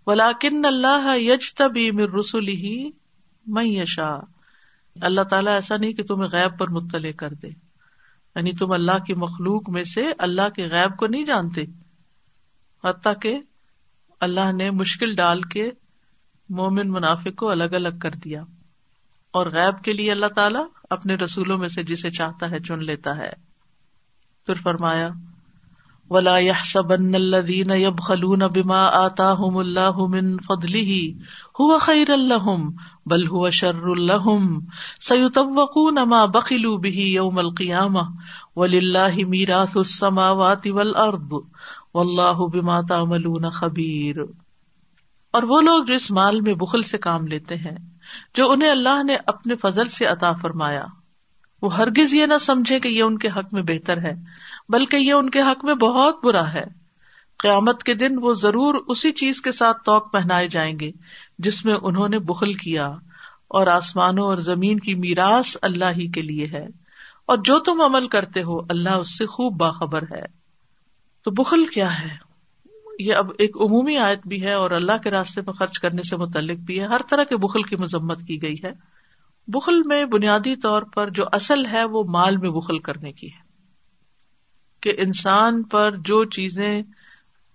ولاکن 0.06 0.64
اللہ 0.64 1.18
یج 1.18 1.54
تبی 1.54 1.90
مر 1.90 2.14
رسول 2.20 2.48
ہی 2.48 2.90
میں 3.46 3.64
یشا 3.64 4.14
اللہ 5.00 5.20
تعالیٰ 5.20 5.52
ایسا 5.52 5.76
نہیں 5.76 5.92
کہ 5.92 6.02
تمہیں 6.02 6.30
غیب 6.30 6.58
پر 6.58 6.68
مطلع 6.68 7.10
کر 7.12 7.30
دے۔ 7.30 7.48
یعنی 8.36 8.52
تم 8.52 8.72
اللہ 8.72 8.98
کی 9.06 9.14
مخلوق 9.14 9.70
میں 9.70 9.82
سے 9.82 10.12
اللہ 10.18 10.48
کے 10.48 10.66
غیب 10.66 10.96
کو 10.96 11.06
نہیں 11.06 11.24
جانتے۔ 11.24 11.60
حتیٰ 12.84 13.12
کہ 13.22 13.38
اللہ 14.20 14.52
نے 14.52 14.70
مشکل 14.70 15.14
ڈال 15.14 15.40
کے 15.40 15.70
مومن 16.48 16.90
منافق 16.90 17.36
کو 17.36 17.50
الگ 17.50 17.64
الگ 17.64 17.98
کر 18.02 18.10
دیا۔ 18.10 18.42
اور 19.30 19.46
غیب 19.46 19.84
کے 19.84 19.92
لیے 19.92 20.12
اللہ 20.12 20.26
تعالیٰ 20.26 20.66
اپنے 20.90 21.14
رسولوں 21.14 21.58
میں 21.58 21.68
سے 21.68 21.82
جسے 21.82 22.10
چاہتا 22.10 22.50
ہے 22.50 22.60
چن 22.60 22.84
لیتا 22.84 23.16
ہے۔ 23.16 23.32
پھر 24.46 24.54
فرمایا 24.54 25.08
ولا 26.12 26.34
يحسبن 26.36 27.14
الذين 27.14 27.72
يبخلون 27.76 28.46
بما 28.48 28.80
آتاهم 28.98 29.60
الله 29.60 30.06
من 30.06 30.28
فضله 30.38 30.98
هو 31.60 31.78
خير 31.78 32.12
لهم 32.16 32.74
بل 33.06 33.26
هو 33.28 33.50
شر 33.50 33.88
لهم 34.02 34.66
سيطوقون 35.00 36.02
ما 36.02 36.22
بخلوا 36.26 36.76
به 36.78 37.08
يوم 37.08 37.38
القيامة 37.38 38.04
ولله 38.56 39.26
ميراث 39.34 39.76
السماوات 39.76 40.70
والأرض 40.78 41.36
والله 41.94 42.48
بما 42.48 42.80
تعملون 42.94 43.50
خبير 43.50 44.24
اور 45.34 45.42
وہ 45.42 45.60
لوگ 45.60 45.84
جو 45.84 45.94
اس 45.94 46.10
مال 46.10 46.40
میں 46.40 46.54
بخل 46.54 46.82
سے 46.82 46.98
کام 46.98 47.26
لیتے 47.26 47.56
ہیں، 47.56 47.76
جو 48.34 48.50
انہیں 48.52 48.70
اللہ 48.70 49.02
نے 49.02 49.16
اپنے 49.26 49.54
فضل 49.56 49.88
سے 49.88 50.04
عطا 50.04 50.32
فرمایا، 50.32 50.84
وہ 51.62 51.76
ہرگز 51.76 52.14
یہ 52.14 52.26
نہ 52.26 52.38
سمجھے 52.40 52.80
کہ 52.80 52.88
یہ 52.88 53.02
ان 53.02 53.18
کے 53.18 53.28
حق 53.28 53.54
میں 53.54 53.62
بہتر 53.62 53.98
ہے۔ 53.98 54.12
بلکہ 54.72 54.96
یہ 54.96 55.12
ان 55.12 55.30
کے 55.30 55.40
حق 55.40 55.64
میں 55.64 55.74
بہت 55.74 56.24
برا 56.24 56.52
ہے۔ 56.52 56.64
قیامت 57.38 57.82
کے 57.82 57.94
دن 57.94 58.18
وہ 58.20 58.34
ضرور 58.34 58.74
اسی 58.88 59.12
چیز 59.12 59.42
کے 59.42 59.52
ساتھ 59.52 59.82
توق 59.84 60.12
پہنائے 60.12 60.48
جائیں 60.48 60.80
گے 60.80 60.90
جس 61.38 61.64
میں 61.64 61.74
انہوں 61.82 62.08
نے 62.08 62.18
بخل 62.18 62.52
کیا۔ 62.52 62.86
اور 63.48 63.66
آسمانوں 63.66 64.24
اور 64.24 64.38
زمین 64.38 64.80
کی 64.80 64.94
میراث 64.94 65.56
اللہ 65.62 65.84
ہی 65.84 66.06
کے 66.06 66.22
لیے 66.22 66.46
ہے۔ 66.46 66.66
اور 67.26 67.38
جو 67.38 67.58
تم 67.58 67.80
عمل 67.80 68.08
کرتے 68.08 68.42
ہو، 68.42 68.58
اللہ 68.68 68.90
اس 68.90 69.18
سے 69.18 69.26
خوب 69.26 69.56
باخبر 69.56 70.02
ہے۔ 70.02 70.22
تو 71.24 71.30
بخل 71.30 71.64
کیا 71.64 72.00
ہے؟ 72.00 72.16
یہ 72.98 73.14
اب 73.14 73.26
ایک 73.38 73.56
عمومی 73.56 73.96
آیت 73.96 74.26
بھی 74.26 74.42
ہے 74.42 74.52
اور 74.52 74.70
اللہ 74.70 74.96
کے 75.04 75.10
راستے 75.10 75.40
میں 75.40 75.52
خرچ 75.52 75.78
کرنے 75.78 76.02
سے 76.02 76.16
متعلق 76.16 76.58
بھی 76.58 76.80
ہے۔ 76.80 76.86
ہر 76.86 77.00
طرح 77.10 77.24
کے 77.24 77.36
بخل 77.36 77.62
کی 77.62 77.76
مذمت 77.76 78.20
کی 78.28 78.42
گئی 78.42 78.54
ہے۔ 78.64 78.72
بخل 79.46 79.82
میں 79.82 80.04
بنیادی 80.04 80.56
طور 80.56 80.82
پر 80.82 81.10
جو 81.10 81.24
اصل 81.32 81.66
ہے، 81.66 81.84
وہ 81.84 82.04
مال 82.04 82.36
میں 82.36 82.50
بخل 82.50 82.78
کرنے 82.78 83.12
کی 83.12 83.26
ہے۔ 83.26 83.41
کہ 84.82 84.92
انسان 84.98 85.62
پر 85.62 85.96
جو 85.96 86.24
چیزیں 86.24 86.82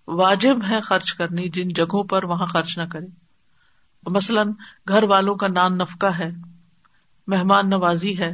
واجب 0.07 0.57
ہے 0.69 0.81
خرچ 0.81 1.13
کرنی، 1.13 1.49
جن 1.49 1.69
جگہوں 1.69 2.03
پر 2.03 2.23
وہاں 2.23 2.45
خرچ 2.45 2.77
نہ 2.77 2.83
کرے 2.83 3.05
مثلاً 4.07 4.51
گھر 4.87 5.03
والوں 5.03 5.35
کا 5.35 5.47
نان 5.47 5.77
نفقہ 5.77 6.05
ہے، 6.05 6.29
مہمان 7.27 7.69
نوازی 7.69 8.19
ہے۔ 8.19 8.31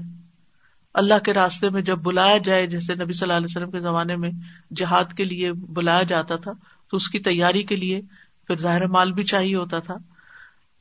اللہ 0.94 1.20
کے 1.20 1.34
راستے 1.34 1.70
میں 1.70 1.82
جب 1.82 1.98
بلایا 1.98 2.38
جائے، 2.38 2.68
جیسے 2.68 2.96
نبی 2.96 3.14
صلی 3.14 3.26
اللہ 3.26 3.38
علیہ 3.38 3.48
وسلم 3.50 3.72
کے 3.72 3.80
زمانے 3.80 4.16
میں 4.16 4.32
جہاد 4.76 5.14
کے 5.18 5.24
لیے 5.24 5.52
بلایا 5.52 6.04
جاتا 6.04 6.36
تھا، 6.36 6.52
تو 6.90 6.98
اس 6.98 7.10
کی 7.10 7.20
تیاری 7.20 7.64
کے 7.64 7.76
لیے 7.76 8.02
پھر 8.48 8.58
ظاہر 8.58 8.88
مال 8.88 9.12
بھی 9.12 9.24
چاہیے 9.24 9.56
ہوتا 9.56 9.80
تھا۔ 9.80 9.96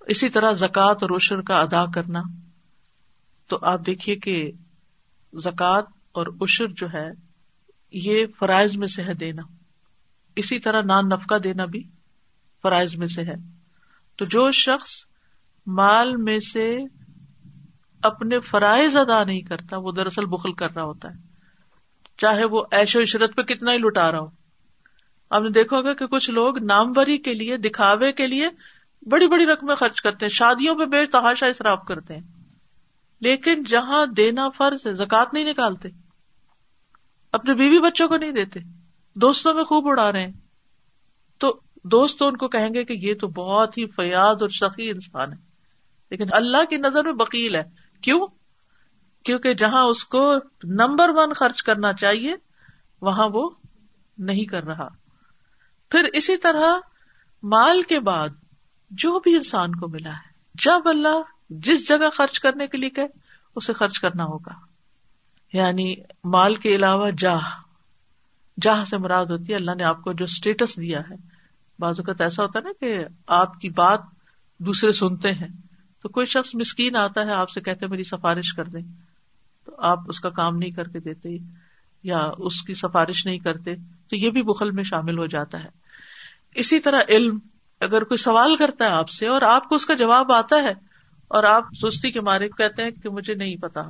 اسی 0.01 0.29
طرح 0.29 0.53
زکوٰۃ 0.53 0.95
اور 1.01 1.17
عشر 1.17 1.41
کا 1.41 1.61
ادا 1.61 1.87
کرنا۔ 1.87 2.23
تو 3.49 3.59
آپ 3.63 3.87
دیکھیے 3.87 4.17
کہ 4.17 4.51
زکوٰۃ 5.33 5.83
اور 6.13 6.27
عشر 6.41 6.67
جو 6.67 6.87
ہے 6.95 7.32
یہ 7.93 8.27
فرائض 8.39 8.77
میں 8.77 8.87
سے 8.87 9.03
ہے 9.03 9.15
دینا۔ 9.15 9.43
اسی 10.37 10.59
طرح 10.59 10.83
نان 10.83 11.09
نفقہ 11.09 11.35
دینا 11.35 11.65
بھی 11.65 11.89
فرائض 12.63 12.97
میں 12.97 13.07
سے 13.07 13.23
ہے۔ 13.23 13.35
تو 14.17 14.25
جو 14.25 14.51
شخص 14.51 14.91
مال 15.67 16.17
میں 16.17 16.39
سے 16.41 16.77
اپنے 18.03 18.41
فرائض 18.41 18.97
ادا 18.97 19.25
نہیں 19.25 19.41
کرتا، 19.41 19.77
وہ 19.77 19.93
دراصل 19.93 20.25
بخل 20.25 20.53
کر 20.53 20.71
رہا 20.75 20.83
ہوتا 20.83 21.09
ہے۔ 21.09 21.15
چاہے 22.19 22.45
وہ 22.45 22.65
ایش 22.71 22.97
و 22.97 23.03
عشرت 23.03 23.37
پہ 23.37 23.43
کتنا 23.43 23.73
ہی 23.73 23.79
لٹا 23.79 24.13
رہا 24.13 24.21
ہو۔ 24.21 24.29
آپ 25.31 25.43
نے 25.43 25.51
دیکھا 25.51 25.77
ہوگا 25.77 25.95
کہ 25.95 26.07
کچھ 26.07 26.31
لوگ 26.31 26.59
ناموری 26.59 27.19
کے 27.19 27.35
لیے، 27.35 27.57
دکھاوے 27.57 28.13
کے 28.13 28.27
لیے 28.27 28.49
بڑی 29.11 29.29
بڑی 29.29 29.47
رقمیں 29.47 29.75
خرچ 29.75 30.01
کرتے 30.01 30.25
ہیں۔ 30.25 30.31
شادیوں 30.31 30.75
پہ 30.75 30.85
بے 30.85 31.07
تحاشا 31.07 31.47
اصراف 31.47 31.79
کرتے 31.89 32.15
ہیں۔ 32.15 32.23
لیکن 33.21 33.63
جہاں 33.63 34.07
دینا 34.07 34.49
فرض 34.49 34.87
ہے 34.87 34.95
زکات 34.95 35.35
نہیں 35.35 35.45
نکالتے۔ 35.45 35.89
اپنے 37.33 37.55
بیوی 37.55 37.79
بچوں 37.79 38.09
کو 38.09 38.17
نہیں 38.17 38.33
دیتے۔ 38.33 38.61
دوستوں 39.15 39.55
میں 39.55 39.65
خوب 39.65 39.89
اڑا 39.89 40.13
رہے 40.13 40.25
ہیں۔ 40.25 40.33
تو 41.39 41.61
دوست 41.85 42.19
تو 42.19 42.27
ان 42.27 42.37
کو 42.37 42.49
کہیں 42.49 42.75
گے 42.75 42.85
کہ 42.85 42.93
یہ 42.93 43.15
تو 43.15 43.29
بہت 43.29 43.79
ہی 43.79 43.87
فیاض 43.87 44.37
اور 44.41 44.49
شخی 44.49 44.91
انسان 44.91 45.33
ہے۔ 45.33 45.39
لیکن 46.11 46.25
اللہ 46.33 46.65
کی 46.71 46.77
نظر 46.77 47.05
میں 47.05 47.13
بکیل 47.13 47.55
ہے۔ 47.55 47.63
کیوں؟ 48.03 48.27
کیونکہ 49.25 49.55
جہاں 49.55 49.83
اس 49.83 50.05
کو 50.05 50.35
نمبر 50.65 51.11
ون 51.17 51.33
خرچ 51.33 51.63
کرنا 51.63 51.93
چاہیے، 51.93 52.35
وہاں 53.01 53.29
وہ 53.33 53.51
نہیں 54.19 54.45
کر 54.45 54.65
رہا۔ 54.65 54.89
پھر 55.91 56.05
اسی 56.13 56.37
طرح 56.37 56.79
مال 57.43 57.83
کے 57.83 58.01
بعد 58.01 58.29
جو 58.91 59.21
بھی 59.21 59.37
انسان 59.37 59.75
کو 59.75 59.89
ملا 59.89 60.11
ہے، 60.11 60.33
جب 60.55 60.81
اللہ 60.85 61.23
جس 61.51 61.89
جگہ 61.89 62.11
خرچ 62.15 62.41
کرنے 62.41 62.67
کے 62.67 62.79
لیے 62.79 62.91
کہ 62.91 63.03
اسے 63.57 63.73
خرچ 63.73 64.01
کرنا 64.01 64.25
ہوگا۔ 64.25 64.72
یعنی 65.53 65.95
مال 66.25 66.55
کے 66.55 66.75
علاوہ 66.75 67.11
جاہ 67.19 67.41
جاہ 68.61 68.85
سے 68.85 68.99
مراد 68.99 69.27
ہوتی 69.27 69.51
ہے، 69.51 69.55
اللہ 69.55 69.71
نے 69.75 69.85
آپ 69.85 70.03
کو 70.03 70.13
جو 70.13 70.25
اسٹیٹس 70.25 70.77
دیا 70.77 71.01
ہے۔ 71.01 71.15
بعض 71.79 72.01
اوقات 72.01 72.21
ایسا 72.21 72.43
ہوتا 72.43 72.59
ہے 72.59 72.65
نا 72.65 72.71
کہ 72.81 73.05
آپ 73.27 73.61
کی 73.61 73.69
بات 73.69 74.01
دوسرے 74.59 74.93
سنتے 74.93 75.33
ہیں۔ 75.33 75.49
تو 76.03 76.09
کوئی 76.09 76.27
شخص 76.27 76.51
مسکین 76.55 76.97
آتا 76.97 77.23
ہے، 77.23 77.33
آپ 77.33 77.51
سے 77.51 77.61
کہتے 77.61 77.87
میری 77.87 78.05
سفارش 78.05 78.55
کر 78.55 78.65
دیں۔ 78.65 78.81
تو 79.65 79.73
آپ 79.79 79.99
اس 80.09 80.21
کا 80.21 80.31
کام 80.31 80.57
نہیں 80.57 80.71
کر 80.71 80.85
کے 80.85 81.01
دیتے، 81.01 81.29
یا 82.03 82.19
اس 82.39 82.63
کی 82.63 82.75
سفارش 82.75 83.27
نہیں 83.27 83.39
کرتے۔ 83.39 83.75
تو 83.77 84.17
یہ 84.17 84.31
بھی 84.31 84.43
بخل 84.43 84.71
میں 84.71 84.83
شامل 84.83 85.19
ہو 85.19 85.27
جاتا 85.27 85.65
ہے۔ 85.65 85.69
اسی 86.55 86.81
طرح 86.81 87.01
علم، 87.09 87.39
اگر 87.81 88.05
کوئی 88.05 88.19
سوال 88.19 88.57
کرتا 88.57 88.85
ہے 88.85 88.91
آپ 88.91 89.09
سے 89.09 89.27
اور 89.27 89.43
آپ 89.43 89.69
کو 89.69 89.75
اس 89.75 89.87
کا 89.87 89.95
جواب 89.95 90.33
آتا 90.33 90.57
ہے 90.57 90.73
اور 91.29 91.45
آپ 91.45 91.65
سستی 91.83 92.11
کے 92.11 92.21
مارے 92.21 92.49
کہتے 92.49 92.85
ہیں 92.85 92.91
کہ 92.91 93.09
مجھے 93.09 93.35
نہیں 93.35 93.57
پتا۔ 93.57 93.81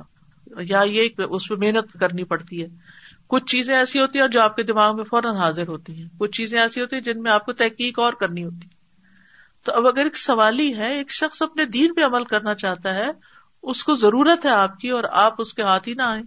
یا 0.59 0.81
یہ 0.81 1.09
اس 1.29 1.47
پہ 1.49 1.55
محنت 1.55 1.99
کرنی 1.99 2.23
پڑتی 2.23 2.63
ہے۔ 2.63 2.67
کچھ 3.27 3.45
چیزیں 3.45 3.75
ایسی 3.75 3.99
ہوتی 3.99 4.19
ہیں 4.19 4.27
جو 4.27 4.41
آپ 4.41 4.55
کے 4.55 4.63
دماغ 4.63 4.95
میں 4.95 5.03
فوراً 5.03 5.35
حاضر 5.35 5.67
ہوتی 5.67 6.01
ہیں۔ 6.01 6.09
کچھ 6.17 6.31
چیزیں 6.31 6.59
ایسی 6.59 6.81
ہوتی 6.81 6.95
ہیں 6.95 7.03
جن 7.03 7.21
میں 7.21 7.31
آپ 7.31 7.45
کو 7.45 7.53
تحقیق 7.53 7.99
اور 7.99 8.13
کرنی 8.13 8.43
ہوتی 8.43 8.67
تو 9.63 9.73
اب 9.73 9.87
اگر 9.87 10.03
ایک 10.03 10.17
سوالی 10.17 10.75
ہے، 10.75 10.93
ایک 10.93 11.11
شخص 11.11 11.41
اپنے 11.41 11.65
دین 11.65 11.93
پہ 11.93 12.05
عمل 12.05 12.23
کرنا 12.23 12.55
چاہتا 12.55 12.95
ہے، 12.95 13.07
اس 13.63 13.83
کو 13.83 13.93
ضرورت 13.93 14.45
ہے 14.45 14.51
آپ 14.51 14.79
کی 14.79 14.89
اور 14.89 15.03
آپ 15.11 15.33
اس 15.37 15.53
کے 15.53 15.63
ہاتھ 15.63 15.89
ہی 15.89 15.93
نہ 15.93 16.01
آئے 16.01 16.21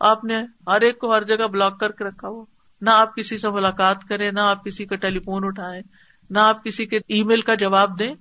آپ 0.00 0.24
نے 0.24 0.42
ہر 0.66 0.80
ایک 0.80 0.98
کو 0.98 1.14
ہر 1.14 1.24
جگہ 1.24 1.46
بلاک 1.46 1.80
کر 1.80 1.92
کے 1.92 2.04
رکھا 2.04 2.28
ہو 2.28 2.44
نہ 2.82 2.90
آپ 2.90 3.16
کسی 3.16 3.38
سے 3.38 3.48
ملاقات 3.48 4.04
کریں، 4.08 4.32
نہ 4.32 4.40
آپ 4.40 4.64
کسی 4.64 4.86
کا 4.86 4.96
ٹیلی 4.96 5.18
فون 5.18 5.44
اٹھائے 5.44 5.82
نہ 6.30 6.38
آپ 6.38 6.64
کسی 6.64 6.86
کے 6.86 6.96
ای 6.96 7.24
میل 7.24 7.40
کا 7.40 7.54
جواب 7.54 7.98
دیں۔ 7.98 8.14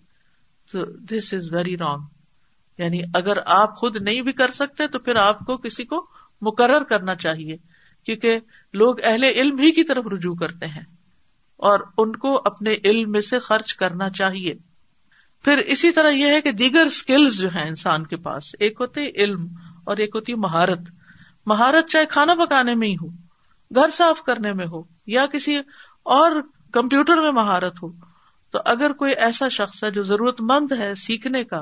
تو 0.72 0.86
دس 0.86 1.34
از 1.34 1.54
ویری 1.54 1.78
رانگ 1.78 2.02
یعنی 2.78 3.02
اگر 3.14 3.38
آپ 3.46 3.76
خود 3.76 3.98
نہیں 3.98 4.22
بھی 4.22 4.32
کر 4.32 4.52
سکتے 4.52 4.88
تو 4.88 5.00
پھر 5.00 5.16
آپ 5.16 5.40
کو 5.40 5.58
کسی 5.58 5.84
کو 5.84 6.08
مقرر 6.42 6.84
کرنا 6.84 7.16
چاہیے، 7.16 7.58
کیونکہ 8.06 8.40
لوگ 8.74 8.96
اہل 9.04 9.24
علم 9.24 9.60
ہی 9.60 9.72
کی 9.72 9.84
طرف 9.84 10.04
رجوع 10.12 10.36
کرتے 10.36 10.66
ہیں 10.66 10.84
اور 11.58 11.80
ان 11.98 12.16
کو 12.16 12.42
اپنے 12.46 12.76
علم 12.86 13.12
میں 13.12 13.22
سے 13.22 13.40
خرچ 13.40 13.76
کرنا 13.76 14.10
چاہیے۔ 14.10 14.54
پھر 15.44 15.58
اسی 15.58 15.92
طرح 15.92 16.10
یہ 16.10 16.28
ہے 16.28 16.42
کہ 16.42 16.52
دیگر 16.52 16.86
اسکلز 16.86 17.38
جو 17.38 17.48
ہیں 17.48 17.68
انسان 17.68 18.06
کے 18.06 18.16
پاس، 18.16 18.56
ایک 18.60 18.78
ہوتے 18.80 19.10
علم 19.16 19.48
اور 19.84 19.98
ایک 19.98 20.12
ہوتی 20.16 20.34
مہارت۔ 20.34 20.80
مہارت 21.46 21.90
چاہے 21.90 22.06
کھانا 22.06 22.36
پکانے 22.36 22.76
میں 22.76 22.88
ہی 22.88 22.96
ہو، 22.96 23.08
گھر 23.76 23.90
صاف 23.90 24.22
کرنے 24.24 24.54
میں 24.54 24.66
ہو، 24.66 24.84
یا 25.08 25.26
کسی 25.26 25.58
اور 26.04 26.32
کمپیوٹر 26.72 27.16
میں 27.16 27.32
مہارت 27.32 27.84
ہو، 27.84 27.92
تو 28.52 28.60
اگر 28.66 28.92
کوئی 28.94 29.14
ایسا 29.14 29.50
شخص 29.50 29.84
ہے 29.84 29.92
جو 29.92 30.02
ضرورت 30.02 30.42
مند 30.42 30.72
ہے 30.72 30.94
سیکھنے 30.94 31.44
کا 31.44 31.62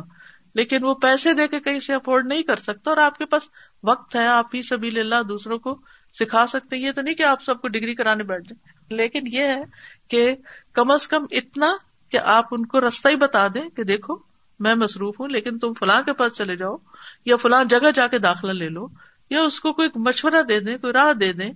لیکن 0.56 0.86
وہ 0.86 0.94
پیسے 0.94 1.34
دے 1.34 1.48
کے 1.48 1.60
کہیں 1.60 1.80
سے 1.80 1.94
افورڈ 1.94 2.28
نہیں 2.28 2.44
کر 2.44 2.56
سکتا 2.56 2.90
اور 2.90 2.98
آپ 2.98 3.18
کے 3.18 3.26
پاس 3.26 3.50
وقت 3.84 4.16
ہے، 4.16 4.28
آپ 4.28 4.46
ہی 4.54 4.62
سبھی 4.62 5.00
اللہ 5.00 5.24
دوسروں 5.24 5.58
کو 5.58 5.80
سکھا 6.20 6.48
سکتے 6.48 6.78
یہ 6.78 6.92
تو 6.92 7.02
نہیں 7.02 7.16
کہ 7.16 7.24
آپ 7.24 7.44
سب 7.44 7.62
کو 7.62 7.68
ڈگری 7.68 7.96
کرانے 7.96 8.24
بیٹھ 8.24 8.44
جائیں۔ 8.44 8.98
لیکن 8.98 9.20
یہ 9.26 9.44
ہے 9.44 9.64
کہ 10.08 10.36
کم 10.74 10.92
از 10.92 11.08
کم 11.08 11.26
اتنا 11.32 11.72
کہ 12.10 12.18
آپ 12.18 12.46
ان 12.52 12.66
کو 12.66 12.82
رستہ 12.82 13.08
ہی 13.08 13.16
بتا 13.16 13.48
دیں 13.48 13.70
کہ 13.70 13.84
دیکھو، 13.84 14.14
میں 14.60 14.76
مصروف 14.76 15.20
ہوں، 15.20 15.28
لیکن 15.28 15.60
تم 15.60 15.74
فلاں 15.74 16.02
کے 16.02 16.14
پاس 16.14 16.34
چلے 16.34 16.56
جاؤ 16.56 16.78
یا 17.26 17.36
فلاں 17.36 17.64
جگہ 17.64 17.92
جا 17.96 18.08
کے 18.08 18.20
داخلہ 18.20 18.52
لے 18.52 18.70
لو 18.70 18.88
یا 19.30 19.42
اس 19.42 19.60
کو 19.60 19.74
کوئی 19.74 19.90
مشورہ 19.96 20.42
دے 20.50 20.60
دیں، 20.60 20.78
کوئی 20.78 20.94
راہ 20.94 21.14
دے 21.14 21.34
دیں۔ 21.34 21.52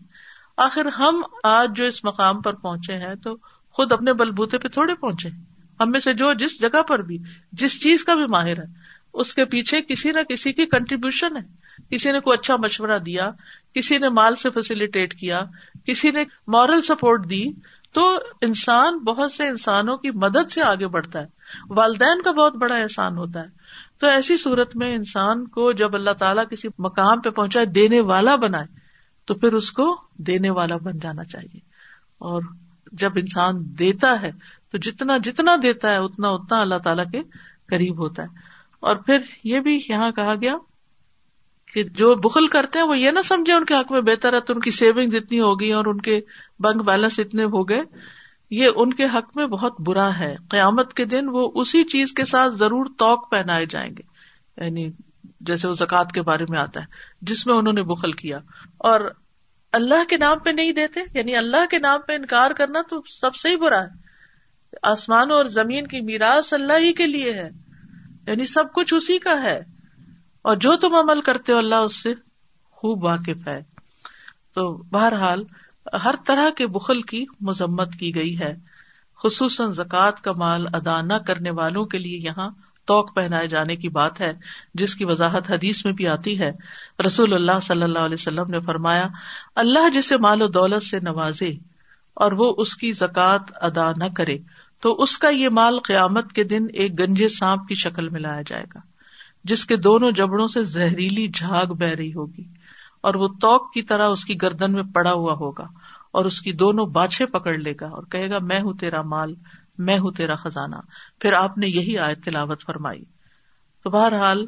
آخر 0.58 0.86
ہم 0.86 1.22
آج 1.44 1.78
جو 1.78 1.86
اس 1.86 2.04
مقام 2.04 2.42
پر 2.42 2.54
پہنچے 2.54 2.94
ہیں 2.94 3.16
تو 3.16 3.36
خود 3.72 3.92
اپنے 3.92 4.14
بلبوتے 4.14 4.58
پہ 4.58 4.68
تھوڑے 4.68 4.96
پہنچے۔ 4.96 5.30
ہم 5.79 5.91
میں 5.91 6.00
سے 6.00 6.13
جو 6.13 6.34
جس 6.34 6.62
جگہ 6.62 6.82
پر 6.82 7.00
بھی، 7.00 7.17
جس 7.51 7.84
چیز 7.84 8.03
کا 8.03 8.15
بھی 8.15 8.25
ماہر 8.25 8.58
ہے، 8.58 8.96
اس 9.13 9.36
کے 9.36 9.46
پیچھے 9.46 9.82
کسی 9.82 10.12
نہ 10.12 10.20
کسی 10.29 10.53
کی 10.53 10.65
کنٹریبیوشن 10.65 11.38
ہے۔ 11.38 11.65
کسی 11.89 12.12
نے 12.12 12.20
کوئی 12.20 12.38
اچھا 12.41 12.55
مشورہ 12.55 12.98
دیا، 12.98 13.32
کسی 13.74 13.98
نے 13.98 14.10
مال 14.10 14.36
سے 14.36 14.50
فیسلٹیٹ 14.50 15.13
کیا، 15.13 15.41
کسی 15.86 16.12
نے 16.12 16.25
مورل 16.48 16.82
سپورٹ 16.82 17.29
دی، 17.29 17.44
تو 17.94 18.17
انسان 18.41 18.98
بہت 18.98 19.32
سے 19.32 19.48
انسانوں 19.48 19.98
کی 19.98 20.12
مدد 20.12 20.51
سے 20.51 20.62
آگے 20.62 20.88
بڑھتا 20.88 21.20
ہے۔ 21.20 21.27
والدین 21.70 22.22
کا 22.22 22.32
بہت 22.32 22.55
بڑا 22.55 22.75
احسان 22.75 23.17
ہوتا 23.17 23.39
ہے۔ 23.39 23.48
تو 23.98 24.08
ایسی 24.08 24.38
صورت 24.38 24.75
میں 24.75 24.96
انسان 24.96 25.48
کو 25.48 25.72
جب 25.72 25.96
اللہ 25.96 26.12
تعالیٰ 26.12 26.44
کسی 26.50 26.67
مقام 26.79 27.22
پہ 27.22 27.29
پہنچائے 27.29 27.65
دینے 27.65 28.00
والا 28.00 28.36
بنائے، 28.36 28.65
تو 29.25 29.34
پھر 29.34 29.53
اس 29.53 29.72
کو 29.72 30.01
دینے 30.17 30.50
والا 30.50 30.77
بن 30.77 31.00
جانا 31.00 31.24
چاہیے۔ 31.24 31.60
اور 32.17 32.41
جب 32.98 33.12
انسان 33.16 33.54
دیتا 33.80 34.22
ہے، 34.22 34.32
تو 34.72 34.78
جتنا 34.78 35.18
جتنا 35.18 35.56
دیتا 35.64 35.92
ہے، 35.92 35.98
اتنا 35.98 36.30
اتنا 36.30 36.62
اللہ 36.62 36.75
تعالیٰ 36.75 37.12
کے 37.12 37.22
قریب 37.68 38.00
ہوتا 38.00 38.24
ہے۔ 38.24 38.28
اور 38.80 38.96
پھر 38.96 39.18
یہ 39.44 39.60
بھی 39.60 39.80
یہاں 39.90 40.12
کہا 40.12 40.34
گیا 40.42 40.54
کہ 41.74 41.84
جو 41.84 42.16
بخل 42.16 42.48
کرتے 42.48 42.80
ہیں، 42.80 42.86
وہ 42.86 42.98
یہ 42.98 43.12
نہ 43.12 43.20
سمجھے 43.22 43.54
ان 43.54 43.66
کے 43.66 43.74
حق 43.74 43.92
میں 43.92 44.02
بہتر 44.02 44.34
ہے، 44.34 44.40
تو 44.40 44.54
ان 44.54 44.60
کی 44.60 44.72
سیونگ 44.72 45.14
اتنی 45.14 45.40
ہوگی 45.40 45.74
اور 45.74 45.86
ان 45.86 46.02
کے 46.02 46.22
بینک 46.60 46.82
بیلنس 46.86 47.20
اتنے 47.20 47.44
ہو 47.44 47.70
گئے۔ 47.70 47.82
یہ 48.50 48.68
ان 48.75 48.94
کے 48.94 49.06
حق 49.06 49.38
میں 49.38 49.48
بہت 49.48 49.82
برا 49.82 50.20
ہے۔ 50.20 50.36
قیامت 50.50 50.94
کے 50.94 51.06
دن 51.06 51.30
وہ 51.30 51.52
اسی 51.56 51.84
چیز 51.84 52.12
کے 52.12 52.25
ساتھ 52.25 52.53
ضرور 52.53 52.86
توق 52.98 53.31
پہنائے 53.31 53.66
جائیں 53.66 53.92
گے۔ 53.98 54.01
یعنی 54.66 54.92
جیسے 55.40 55.68
وہ 55.68 55.74
زکوٰۃ 55.74 56.12
کے 56.14 56.22
بارے 56.22 56.46
میں 56.50 56.60
آتا 56.60 56.79
ہے، 56.81 56.86
جس 57.22 57.48
میں 57.48 57.55
انہوں 57.55 57.74
نے 57.74 57.84
بخل 57.84 58.12
کیا۔ 58.12 58.38
اور 58.77 59.12
اللہ 59.75 60.03
کے 60.09 60.18
نام 60.18 60.40
پہ 60.40 60.50
نہیں 60.50 60.72
دیتے 60.72 61.00
یعنی 61.14 61.35
اللہ 61.35 61.66
کے 61.70 61.79
نام 61.79 62.00
پہ 62.07 62.14
انکار 62.14 62.51
کرنا 62.51 62.81
تو 62.90 63.01
سب 63.07 63.35
سے 63.35 63.50
ہی 63.50 63.57
برا 63.57 63.81
ہے۔ 63.81 64.05
آسمان 64.83 65.31
اور 65.31 65.46
زمین 65.46 65.88
کی 65.88 66.01
میراث 66.01 66.53
اللہ 66.53 66.74
ہی 66.79 66.94
کے 66.94 67.07
لیے 67.07 67.33
ہے 67.33 67.50
یعنی 68.27 68.46
سب 68.46 68.64
کچھ 68.74 68.94
اسی 68.94 69.20
کا 69.20 69.42
ہے۔ 69.44 69.59
اور 70.42 70.55
جو 70.55 70.75
تم 70.75 70.96
عمل 70.96 71.22
کرتے 71.22 71.53
ہو، 71.53 71.57
اللہ 71.57 71.75
اس 71.75 72.03
سے 72.03 72.14
خوب 72.72 73.03
واقف 73.03 73.48
ہے۔ 73.48 73.59
تو 74.55 74.77
بہرحال، 74.77 75.44
ہر 76.03 76.16
طرح 76.25 76.50
کے 76.50 76.68
بخل 76.68 77.01
کی 77.01 77.25
مذمت 77.42 77.94
کی 78.00 78.16
گئی 78.16 78.40
ہے۔ 78.40 78.53
خصوصاً 79.24 79.72
زکوٰۃ 79.72 80.22
کا 80.22 80.31
مال 80.31 80.68
ادا 80.74 81.01
نہ 81.01 81.14
کرنے 81.14 81.51
والوں 81.51 81.85
کے 81.85 81.98
لیے 81.98 82.18
یہاں 82.18 82.50
توق 82.88 83.14
پہنائے 83.16 83.48
جانے 83.48 83.76
کی 83.76 83.90
بات 83.90 84.22
ہے، 84.22 84.32
جس 84.74 84.96
کی 84.96 85.06
وضاحت 85.06 85.52
حدیث 85.52 85.84
میں 85.86 85.94
بھی 85.94 86.08
آتی 86.08 86.40
ہے۔ 86.40 86.52
رسول 87.06 87.34
اللہ 87.34 87.60
صلی 87.62 87.84
اللہ 87.84 88.00
علیہ 88.00 88.14
وسلم 88.14 88.50
نے 88.50 88.60
فرمایا، 88.60 89.08
اللہ 89.56 89.90
جسے 89.94 90.18
مال 90.18 90.42
و 90.42 90.48
دولت 90.50 90.84
سے 90.84 91.00
نوازے 91.00 91.50
اور 92.18 92.32
وہ 92.32 92.54
اس 92.58 92.76
کی 92.76 92.92
زکوٰۃ 92.92 93.52
ادا 93.62 93.92
نہ 93.98 94.14
کرے، 94.16 94.38
تو 94.84 94.94
اس 95.04 95.18
کا 95.18 95.30
یہ 95.30 95.50
مال 95.50 95.80
قیامت 95.80 96.32
کے 96.34 96.44
دن 96.44 96.66
ایک 96.74 97.00
گنجے 97.00 97.30
سانپ 97.30 97.68
کی 97.68 97.76
شکل 97.76 98.10
میں 98.10 98.20
لایا 98.20 98.42
جائے 98.46 98.66
گا، 98.76 98.80
جس 99.44 99.66
کے 99.66 99.76
دونوں 99.78 100.12
جبڑوں 100.12 100.48
سے 100.48 100.64
زہریلی 100.64 101.28
جھاگ 101.28 101.74
بہ 101.74 101.94
رہی 101.98 102.14
ہوگی 102.14 102.44
اور 103.02 103.16
وہ 103.16 103.28
توک 103.42 103.74
کی 103.74 103.82
طرح 103.82 104.08
اس 104.08 104.26
کی 104.26 104.42
گردن 104.42 104.74
میں 104.74 104.84
پڑا 104.94 105.12
ہوا 105.12 105.34
ہوگا 105.34 105.68
اور 106.12 106.26
اس 106.26 106.42
کی 106.42 106.52
دونوں 106.54 106.86
باچھے 106.86 107.26
پکڑ 107.26 107.54
لے 107.58 107.74
گا 107.82 107.88
اور 107.88 108.04
کہے 108.04 108.30
گا، 108.30 108.40
میں 108.40 108.60
ہوں 108.60 108.74
تیرا 108.74 109.02
مال 109.02 109.34
میں 109.77 110.00
ہوں 110.00 110.11
تیرا 110.11 110.35
خزانہ۔ 110.35 110.75
پھر 111.20 111.33
آپ 111.33 111.57
نے 111.57 111.68
یہی 111.68 111.98
آئے 111.98 112.16
تلاوت 112.16 112.66
فرمائی۔ 112.66 113.03
تو 113.83 113.90
بہرحال 113.90 114.48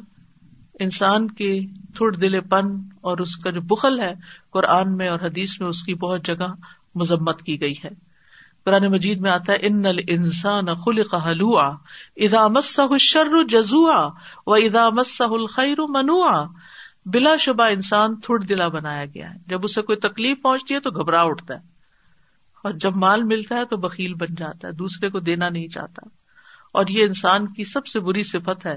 انسان 0.80 1.30
کے 1.30 1.60
تھوڑ 1.94 2.16
دل 2.16 2.40
پن 2.40 2.66
اور 3.00 3.18
اس 3.18 3.36
کا 3.36 3.50
جو 3.50 3.60
بخل 3.60 4.00
ہے، 4.00 4.14
قرآن 4.50 4.96
میں 4.96 5.08
اور 5.08 5.20
حدیث 5.20 5.60
میں 5.60 5.68
اس 5.68 5.82
کی 5.82 5.94
بہت 5.94 6.26
جگہ 6.26 6.54
مذمت 6.94 7.42
کی 7.42 7.60
گئی 7.60 7.74
ہے۔ 7.84 7.88
قرآن 8.64 8.86
مجید 8.86 9.20
میں 9.20 9.30
آتا 9.30 9.52
ہے، 9.52 9.58
ان 9.60 9.84
انسان 10.08 10.74
خل 10.74 11.02
قلوع 11.02 11.62
ادا 12.16 12.48
مسح 12.48 12.96
شر 13.00 13.44
جزوا 13.48 14.06
و 14.46 14.54
ادا 14.54 14.88
مسح 14.90 15.24
الخیر 15.30 15.76
منوا 15.88 16.46
بلا 17.06 17.36
شبہ 17.36 17.64
انسان 17.64 18.20
تھوڑ 18.20 18.44
دلا 18.44 18.68
بنایا 18.68 19.04
گیا 19.04 19.30
ہے۔ 19.30 19.38
جب 19.46 19.60
اسے 19.62 19.82
کوئی 19.82 19.98
تکلیف 19.98 20.42
پہنچتی 20.42 20.74
ہے 20.74 20.80
تو 20.80 20.90
گھبراہ 20.90 21.24
اٹھتا 21.24 21.54
ہے۔ 21.54 21.77
اور 22.64 22.72
جب 22.72 22.96
مال 22.96 23.22
ملتا 23.22 23.54
ہے 23.54 23.64
تو 23.64 23.76
بکیل 23.76 24.14
بن 24.14 24.34
جاتا 24.38 24.68
ہے، 24.68 24.72
دوسرے 24.72 25.10
کو 25.10 25.20
دینا 25.20 25.48
نہیں 25.48 25.68
چاہتا۔ 25.68 26.08
اور 26.72 26.86
یہ 26.88 27.04
انسان 27.04 27.46
کی 27.46 27.64
سب 27.64 27.86
سے 27.86 28.00
بری 28.00 28.22
صفت 28.22 28.66
ہے۔ 28.66 28.76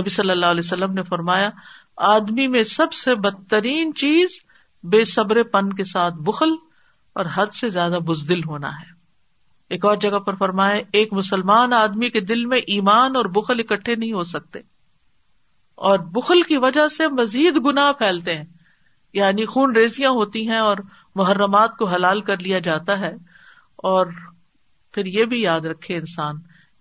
نبی 0.00 0.08
صلی 0.08 0.30
اللہ 0.30 0.46
علیہ 0.46 0.62
وسلم 0.64 0.92
نے 0.92 1.02
فرمایا، 1.02 1.50
آدمی 1.96 2.46
میں 2.46 2.64
سب 2.64 2.92
سے 2.92 3.14
بدترین 3.14 3.94
چیز 3.94 4.28
بے 4.82 5.04
صبر 5.04 5.42
پن 5.42 5.72
کے 5.72 5.84
ساتھ 5.84 6.14
بخل 6.14 6.50
اور 7.12 7.24
حد 7.34 7.46
سے 7.46 7.70
زیادہ 7.70 7.98
بزدل 8.06 8.44
ہونا 8.44 8.80
ہے۔ 8.80 8.96
ایک 9.70 9.84
اور 9.84 9.96
جگہ 9.96 10.18
پر 10.18 10.34
فرمایا، 10.34 10.80
ایک 10.92 11.12
مسلمان 11.12 11.72
آدمی 11.72 12.10
کے 12.10 12.20
دل 12.20 12.44
میں 12.44 12.58
ایمان 12.58 13.16
اور 13.16 13.24
بخل 13.24 13.60
اکٹھے 13.60 13.94
نہیں 13.94 14.12
ہو 14.12 14.22
سکتے۔ 14.22 14.58
اور 15.74 15.98
بخل 15.98 16.42
کی 16.42 16.56
وجہ 16.56 16.88
سے 16.88 17.08
مزید 17.08 17.56
گنا 17.64 17.92
پھیلتے 17.92 18.36
ہیں۔ 18.36 18.44
یعنی 19.12 19.44
خون 19.44 19.76
ریزیاں 19.76 20.10
ہوتی 20.10 20.48
ہیں 20.48 20.58
اور 20.58 20.76
محرمات 21.16 21.76
کو 21.76 21.84
حلال 21.84 22.20
کر 22.20 22.38
لیا 22.38 22.58
جاتا 22.58 22.98
ہے 22.98 23.12
اور 23.76 24.06
پھر 24.92 25.06
یہ 25.06 25.24
بھی 25.24 25.40
یاد 25.42 25.60
رکھے 25.60 25.96
انسان 25.96 26.36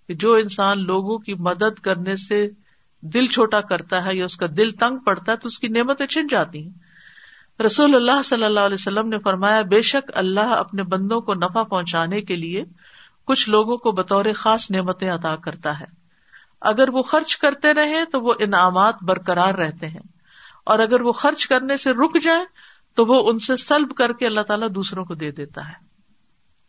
کہ 0.07 0.13
جو 0.13 0.33
انسان 0.33 0.83
لوگوں 0.83 1.17
کی 1.17 1.33
مدد 1.33 1.79
کرنے 1.79 2.15
سے 2.15 2.49
دل 3.01 3.27
چھوٹا 3.27 3.61
کرتا 3.61 4.05
ہے 4.05 4.15
یا 4.15 4.25
اس 4.25 4.37
کا 4.37 4.45
دل 4.57 4.69
تنگ 4.71 4.97
پڑتا 4.97 5.31
ہے 5.31 5.37
تو 5.37 5.47
اس 5.47 5.59
کی 5.59 5.67
نعمتیں 5.67 6.07
چھن 6.07 6.27
جاتی 6.27 6.63
ہیں۔ 6.63 6.71
رسول 7.61 7.95
اللہ 7.95 8.21
صلی 8.21 8.43
اللہ 8.43 8.59
علیہ 8.59 8.73
وسلم 8.73 9.09
نے 9.09 9.19
فرمایا، 9.19 9.61
بے 9.61 9.81
شک 9.81 10.11
اللہ 10.15 10.39
اپنے 10.39 10.83
بندوں 10.83 11.21
کو 11.21 11.33
نفع 11.33 11.63
پہنچانے 11.63 12.21
کے 12.21 12.35
لیے 12.35 12.63
کچھ 13.25 13.49
لوگوں 13.49 13.77
کو 13.77 13.91
بطور 13.91 14.25
خاص 14.35 14.71
نعمتیں 14.71 15.09
ادا 15.09 15.35
کرتا 15.35 15.79
ہے۔ 15.79 15.85
اگر 16.61 16.89
وہ 16.89 17.03
خرچ 17.03 17.37
کرتے 17.37 17.73
رہے 17.73 18.05
تو 18.11 18.21
وہ 18.21 18.33
انعامات 18.39 18.95
برقرار 19.01 19.53
رہتے 19.53 19.87
ہیں۔ 19.87 20.07
اور 20.65 20.79
اگر 20.79 21.01
وہ 21.01 21.11
خرچ 21.11 21.47
کرنے 21.47 21.77
سے 21.77 21.91
رک 21.91 22.23
جائے 22.23 22.45
تو 22.95 23.05
وہ 23.05 23.29
ان 23.29 23.39
سے 23.39 23.57
سلب 23.57 23.95
کر 23.95 24.13
کے 24.13 24.25
اللہ 24.25 24.41
تعالیٰ 24.41 24.67
دوسروں 24.75 25.05
کو 25.05 25.13
دے 25.13 25.31
دیتا 25.31 25.67
ہے۔ 25.67 25.85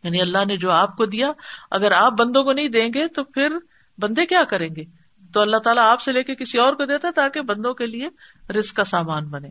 یعنی 0.03 0.21
اللہ 0.21 0.45
نے 0.47 0.57
جو 0.57 0.71
آپ 0.71 0.97
کو 0.97 1.05
دیا، 1.05 1.27
اگر 1.71 1.91
آپ 1.91 2.13
بندوں 2.19 2.43
کو 2.43 2.53
نہیں 2.53 2.67
دیں 2.67 2.89
گے 2.93 3.07
تو 3.07 3.23
پھر 3.23 3.55
بندے 3.97 4.25
کیا 4.25 4.43
کریں 4.43 4.69
گے؟ 4.75 4.83
تو 5.33 5.41
اللہ 5.41 5.57
تعالیٰ 5.57 5.83
آپ 5.83 6.01
سے 6.01 6.11
لے 6.11 6.23
کے 6.23 6.35
کسی 6.35 6.57
اور 6.57 6.73
کو 6.73 6.85
دیتا 6.85 7.07
تاکہ 7.15 7.41
بندوں 7.41 7.73
کے 7.73 7.85
لیے 7.87 8.07
رسک 8.53 8.75
کا 8.75 8.83
سامان 8.83 9.29
بنے۔ 9.29 9.49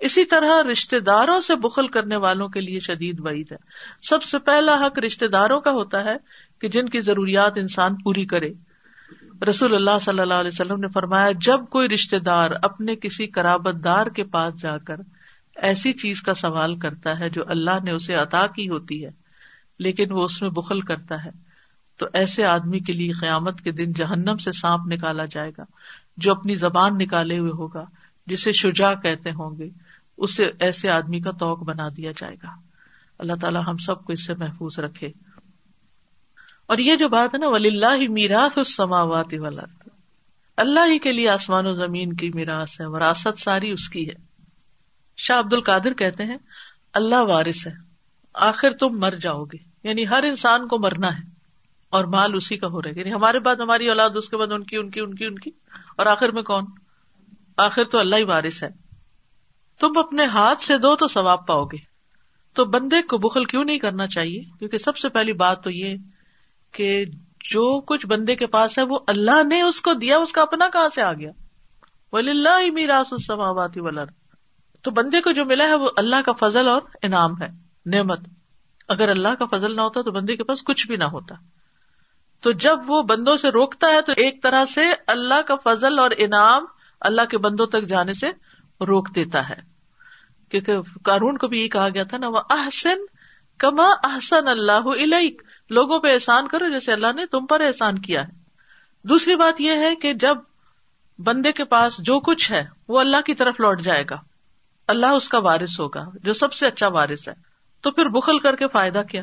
اسی 0.00 0.24
طرح 0.24 0.62
رشتے 0.72 1.00
داروں 1.00 1.40
سے 1.40 1.56
بخل 1.56 1.88
کرنے 1.88 2.16
والوں 2.16 2.48
کے 2.48 2.60
لیے 2.60 2.80
شدید 2.80 3.20
وعید 3.20 3.52
ہے۔ 3.52 3.56
سب 4.02 4.22
سے 4.22 4.38
پہلا 4.38 4.86
حق 4.86 4.98
رشتے 4.98 5.28
داروں 5.28 5.60
کا 5.60 5.70
ہوتا 5.70 6.04
ہے 6.04 6.16
کہ 6.60 6.68
جن 6.68 6.88
کی 6.88 7.00
ضروریات 7.00 7.52
انسان 7.56 7.94
پوری 7.94 8.24
کرے۔ 8.26 8.52
رسول 9.50 9.74
اللہ 9.74 9.98
صلی 10.00 10.20
اللہ 10.20 10.34
علیہ 10.34 10.50
وسلم 10.52 10.80
نے 10.80 10.88
فرمایا، 10.88 11.28
جب 11.40 11.60
کوئی 11.70 11.88
رشتے 11.88 12.18
دار 12.18 12.50
اپنے 12.62 12.96
کسی 12.96 13.26
کرابت 13.26 13.84
دار 13.84 14.06
کے 14.06 14.24
پاس 14.24 14.62
جا 14.62 14.78
کر 14.78 14.96
ایسی 15.56 15.92
چیز 15.92 16.22
کا 16.22 16.34
سوال 16.34 16.78
کرتا 16.78 17.20
ہے 17.20 17.28
جو 17.28 17.42
اللہ 17.46 17.84
نے 17.84 17.90
اسے 17.90 18.14
عطا 18.14 18.46
کی 18.46 18.68
ہوتی 18.68 19.04
ہے، 19.04 19.10
لیکن 19.78 20.12
وہ 20.12 20.24
اس 20.24 20.42
میں 20.42 20.50
بخل 20.50 20.80
کرتا 20.80 21.24
ہے۔ 21.24 21.30
تو 21.96 22.06
ایسے 22.12 22.44
آدمی 22.44 22.80
کے 22.80 22.92
لیے 22.92 23.12
قیامت 23.12 23.60
کے 23.60 23.70
دن 23.70 23.92
جہنم 23.92 24.36
سے 24.36 24.52
سانپ 24.52 24.82
نکالا 24.86 25.24
جائے 25.24 25.50
گا، 25.58 25.62
جو 26.16 26.32
اپنی 26.32 26.54
زبان 26.54 26.98
نکالے 26.98 27.38
ہوئے 27.38 27.50
ہوگا، 27.50 27.84
جسے 28.26 28.52
شجا 28.52 28.94
کہتے 28.94 29.30
ہوں 29.30 29.58
گے، 29.58 29.68
اسے 30.16 30.50
ایسے 30.58 30.90
آدمی 30.90 31.20
کا 31.20 31.30
توق 31.30 31.58
بنا 31.58 31.88
دیا 31.96 32.12
جائے 32.16 32.36
گا۔ 32.42 32.48
اللہ 33.18 33.32
تعالیٰ 33.40 33.62
ہم 33.66 33.76
سب 33.76 34.04
کو 34.04 34.12
اس 34.12 34.26
سے 34.26 34.34
محفوظ 34.34 34.78
رکھے۔ 34.78 35.08
اور 36.66 36.78
یہ 36.78 36.96
جو 36.96 37.08
بات 37.08 37.34
ہے 37.34 37.38
نا 37.38 37.48
ولی 37.48 37.68
اللہ 37.68 38.10
میراث 38.10 38.58
اس 38.58 38.76
سماوات 38.76 39.34
والا 39.38 39.62
اللہ 40.56 40.80
ہی 40.92 40.98
کے 40.98 41.12
لیے 41.12 41.28
آسمان 41.28 41.66
و 41.66 41.74
زمین 41.74 42.12
کی 42.12 42.30
میراث 42.34 42.80
ہے، 42.80 42.86
وراثت 42.86 43.38
ساری 43.38 43.70
اس 43.70 43.88
کی 43.88 44.08
ہے۔ 44.08 44.31
شاہ 45.16 45.38
عبد 45.38 45.52
القادر 45.52 45.94
کہتے 45.94 46.24
ہیں، 46.24 46.36
اللہ 46.94 47.20
وارث 47.20 47.66
ہے، 47.66 47.72
آخر 48.34 48.70
تم 48.70 48.88
مر 49.00 49.10
جاؤ 49.10 49.44
گے۔ 49.44 49.58
یعنی 49.82 50.08
ہر 50.08 50.22
انسان 50.22 50.68
کو 50.68 50.78
مرنا 50.78 51.08
ہے 51.08 51.22
اور 51.90 52.04
مال 52.04 52.34
اسی 52.34 52.56
کا 52.56 52.66
ہو 52.66 52.82
رہا 52.82 52.90
ہے۔ 52.90 53.00
یعنی 53.00 53.12
ہمارے 53.12 53.38
بعد 53.38 53.56
ہماری 53.56 53.88
اولاد، 53.88 54.10
اس 54.14 54.28
کے 54.28 54.36
بعد 54.36 54.52
ان 54.52 54.64
کی 54.64 54.76
ان 54.76 54.90
کی 54.90 55.00
ان 55.00 55.14
کی 55.14 55.24
ان 55.24 55.38
کی۔ 55.38 55.50
اور 55.96 56.06
آخر 56.06 56.28
میں 56.28 56.42
کون؟ 56.42 56.64
آخر 57.56 57.84
تو 57.84 57.98
اللہ 57.98 58.16
ہی 58.16 58.22
وارث 58.22 58.62
ہے۔ 58.62 58.68
تم 59.80 59.98
اپنے 59.98 60.24
ہاتھ 60.24 60.62
سے 60.62 60.78
دو 60.78 60.96
تو 60.96 61.08
ثواب 61.08 61.46
پاؤ 61.46 61.64
گے۔ 61.64 61.76
تو 62.54 62.64
بندے 62.64 63.02
کو 63.02 63.18
بخل 63.18 63.44
کیوں 63.44 63.64
نہیں 63.64 63.78
کرنا 63.78 64.06
چاہیے؟ 64.06 64.40
کیونکہ 64.58 64.78
سب 64.78 64.96
سے 64.96 65.08
پہلی 65.08 65.32
بات 65.32 65.64
تو 65.64 65.70
یہ 65.70 65.96
کہ 66.72 67.04
جو 67.40 67.80
کچھ 67.80 68.06
بندے 68.06 68.36
کے 68.36 68.46
پاس 68.46 68.78
ہے، 68.78 68.82
وہ 68.82 68.98
اللہ 69.06 69.42
نے 69.42 69.62
اس 69.62 69.80
کو 69.80 69.92
دیا، 69.92 70.18
اس 70.18 70.32
کا 70.32 70.42
اپنا 70.42 70.68
کہاں 70.68 70.88
سے 70.88 71.02
آ 71.02 71.12
گیا؟ 71.12 71.30
ولی 72.12 72.30
اللہ 72.30 72.70
میراث 72.72 73.12
السماوات 73.12 73.70
والارض 73.76 74.21
تو 74.82 74.90
بندے 74.90 75.20
کو 75.20 75.30
جو 75.30 75.44
ملا 75.44 75.64
ہے 75.64 75.74
وہ 75.74 75.90
اللہ 75.96 76.16
کا 76.26 76.32
فضل 76.32 76.68
اور 76.68 76.82
انعام 77.02 77.42
ہے، 77.42 77.48
نعمت۔ 77.86 78.20
اگر 78.88 79.08
اللہ 79.08 79.28
کا 79.28 79.44
فضل 79.46 79.76
نہ 79.76 79.80
ہوتا 79.80 80.02
تو 80.02 80.10
بندے 80.10 80.36
کے 80.36 80.44
پاس 80.44 80.62
کچھ 80.62 80.86
بھی 80.86 80.96
نہ 80.96 81.04
ہوتا۔ 81.04 81.34
تو 82.40 82.52
جب 82.52 82.78
وہ 82.86 83.02
بندوں 83.02 83.36
سے 83.36 83.48
روکتا 83.48 83.88
ہے 83.88 84.02
تو 84.02 84.12
ایک 84.12 84.42
طرح 84.42 84.64
سے 84.64 84.84
اللہ 85.06 85.42
کا 85.42 85.54
فضل 85.64 85.98
اور 85.98 86.10
انعام 86.18 86.64
اللہ 87.00 87.22
کے 87.30 87.38
بندوں 87.38 87.66
تک 87.66 87.82
جانے 87.82 88.14
سے 88.14 88.30
روک 88.84 89.14
دیتا 89.14 89.48
ہے۔ 89.48 89.72
کیونکہ 90.50 90.76
قانون 91.04 91.38
کو 91.38 91.48
بھی 91.48 91.62
یہ 91.62 91.68
کہا 91.68 91.88
گیا 91.88 92.04
تھا 92.04 92.18
نا 92.18 92.28
وہ 92.28 92.40
احسن 92.50 92.98
کما 93.58 93.86
احسن 94.04 94.48
اللہ 94.48 94.88
علیک 95.02 95.42
لوگوں 95.70 95.98
پہ 95.98 96.12
احسان 96.12 96.48
کرو 96.48 96.68
جیسے 96.68 96.92
اللہ 96.92 97.06
نے 97.16 97.26
تم 97.26 97.46
پر 97.46 97.60
احسان 97.60 97.98
کیا 97.98 98.22
ہے۔ 98.22 98.32
دوسری 99.02 99.36
بات 99.36 99.60
یہ 99.60 99.72
ہے 99.72 99.94
کہ 99.94 100.14
جب 100.14 100.36
بندے 101.18 101.52
کے 101.52 101.64
پاس 101.64 101.98
جو 101.98 102.20
کچھ 102.20 102.52
ہے 102.52 102.64
وہ 102.88 103.00
اللہ 103.00 103.20
کی 103.20 103.34
طرف 103.34 103.60
لوٹ 103.60 103.80
جائے 103.80 104.04
گا۔ 104.10 104.31
اللہ 104.88 105.06
اس 105.06 105.28
کا 105.28 105.38
وارث 105.38 105.80
ہوگا، 105.80 106.04
جو 106.22 106.32
سب 106.32 106.52
سے 106.52 106.66
اچھا 106.66 106.88
وارث 106.88 107.28
ہے۔ 107.28 107.34
تو 107.80 107.90
پھر 107.90 108.08
بخل 108.08 108.38
کر 108.38 108.56
کے 108.56 108.68
فائدہ 108.68 109.02
کیا؟ 109.10 109.22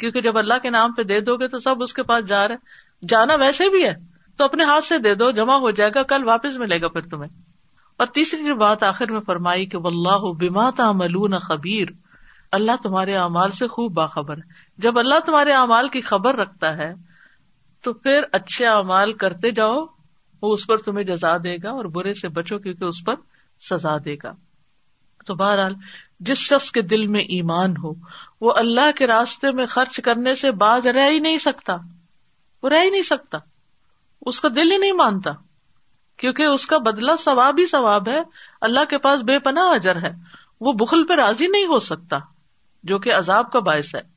کیونکہ 0.00 0.20
جب 0.20 0.38
اللہ 0.38 0.54
کے 0.62 0.70
نام 0.70 0.92
پہ 0.92 1.02
دے 1.02 1.20
دو 1.20 1.36
گے 1.36 1.48
تو 1.48 1.58
سب 1.58 1.74
اس 1.80 1.92
کے 1.92 2.02
پاس 2.02 2.24
جا 2.24 2.48
رہے 2.48 2.54
جانا 3.08 3.34
ویسے 3.34 3.68
بھی 3.68 3.84
ہے، 3.84 3.94
تو 4.36 4.44
اپنے 4.44 4.64
ہاتھ 4.64 4.84
سے 4.84 4.98
دے 4.98 5.14
دو، 5.14 5.30
جمع 5.30 5.54
ہو 5.54 5.70
جائے 5.70 5.90
گا، 5.94 6.02
کل 6.02 6.24
واپس 6.24 6.56
ملے 6.56 6.80
گا 6.80 6.88
پھر 6.88 7.00
تمہیں۔ 7.00 7.30
اور 7.96 8.06
تیسری 8.06 8.52
بات 8.52 8.82
آخر 8.82 9.12
میں 9.12 9.20
فرمائی 9.20 9.66
کہ 9.66 9.76
اللہ 9.76 10.32
بما 10.32 10.70
تعملون 10.70 11.38
خبیر، 11.38 11.88
اللہ 12.52 12.72
تمہارے 12.82 13.14
اعمال 13.14 13.50
سے 13.50 13.66
خوب 13.66 13.92
باخبر 13.92 14.36
ہے۔ 14.36 14.48
جب 14.78 14.98
اللہ 14.98 15.20
تمہارے 15.26 15.52
اعمال 15.52 15.88
کی 15.88 16.00
خبر 16.00 16.34
رکھتا 16.34 16.76
ہے، 16.76 16.94
تو 17.82 17.92
پھر 17.92 18.20
اچھے 18.32 18.66
اعمال 18.66 19.12
کرتے 19.12 19.50
جاؤ، 19.50 19.86
وہ 20.42 20.52
اس 20.52 20.66
پر 20.66 20.76
تمہیں 20.76 21.04
جزا 21.04 21.36
دے 21.36 21.56
گا 21.62 21.70
اور 21.70 21.84
برے 21.84 22.14
سے 22.14 22.28
بچو 22.28 22.58
کیونکہ 22.58 22.84
اس 22.84 23.04
پر 23.04 23.14
سزا 23.60 23.96
دے 24.04 24.16
گا۔ 24.22 24.32
تو 25.24 25.34
بہرحال 25.34 25.74
جس 26.20 26.38
شخص 26.38 26.70
کے 26.70 26.82
دل 26.82 27.06
میں 27.06 27.20
ایمان 27.20 27.76
ہو، 27.82 27.92
وہ 28.40 28.52
اللہ 28.56 28.90
کے 28.96 29.06
راستے 29.06 29.50
میں 29.50 29.66
خرچ 29.66 30.00
کرنے 30.00 30.34
سے 30.34 30.50
باز 30.50 30.86
رہ 30.86 31.10
ہی 31.10 31.18
نہیں 31.18 31.38
سکتا۔ 31.38 31.76
وہ 32.62 32.68
رہ 32.68 32.82
ہی 32.84 32.90
نہیں 32.90 33.02
سکتا۔ 33.02 33.38
اس 34.26 34.40
کا 34.40 34.48
دل 34.56 34.72
ہی 34.72 34.78
نہیں 34.78 34.92
مانتا۔ 34.92 35.30
کیونکہ 36.16 36.42
اس 36.42 36.66
کا 36.66 36.78
بدلہ 36.78 37.12
ثواب 37.18 37.54
ہی 37.58 37.66
ثواب 37.66 38.08
ہے۔ 38.08 38.22
اللہ 38.60 38.84
کے 38.90 38.98
پاس 38.98 39.20
بے 39.20 39.38
پناہ 39.38 39.64
اجر 39.64 39.96
ہے۔ 39.96 40.14
وہ 40.60 40.72
بخل 40.72 41.06
پہ 41.06 41.14
راضی 41.14 41.46
نہیں 41.46 41.66
ہو 41.66 41.78
سکتا، 41.78 42.18
جو 42.84 42.98
کہ 42.98 43.14
عذاب 43.14 43.52
کا 43.52 43.60
باعث 43.60 43.94
ہے۔ 43.94 44.13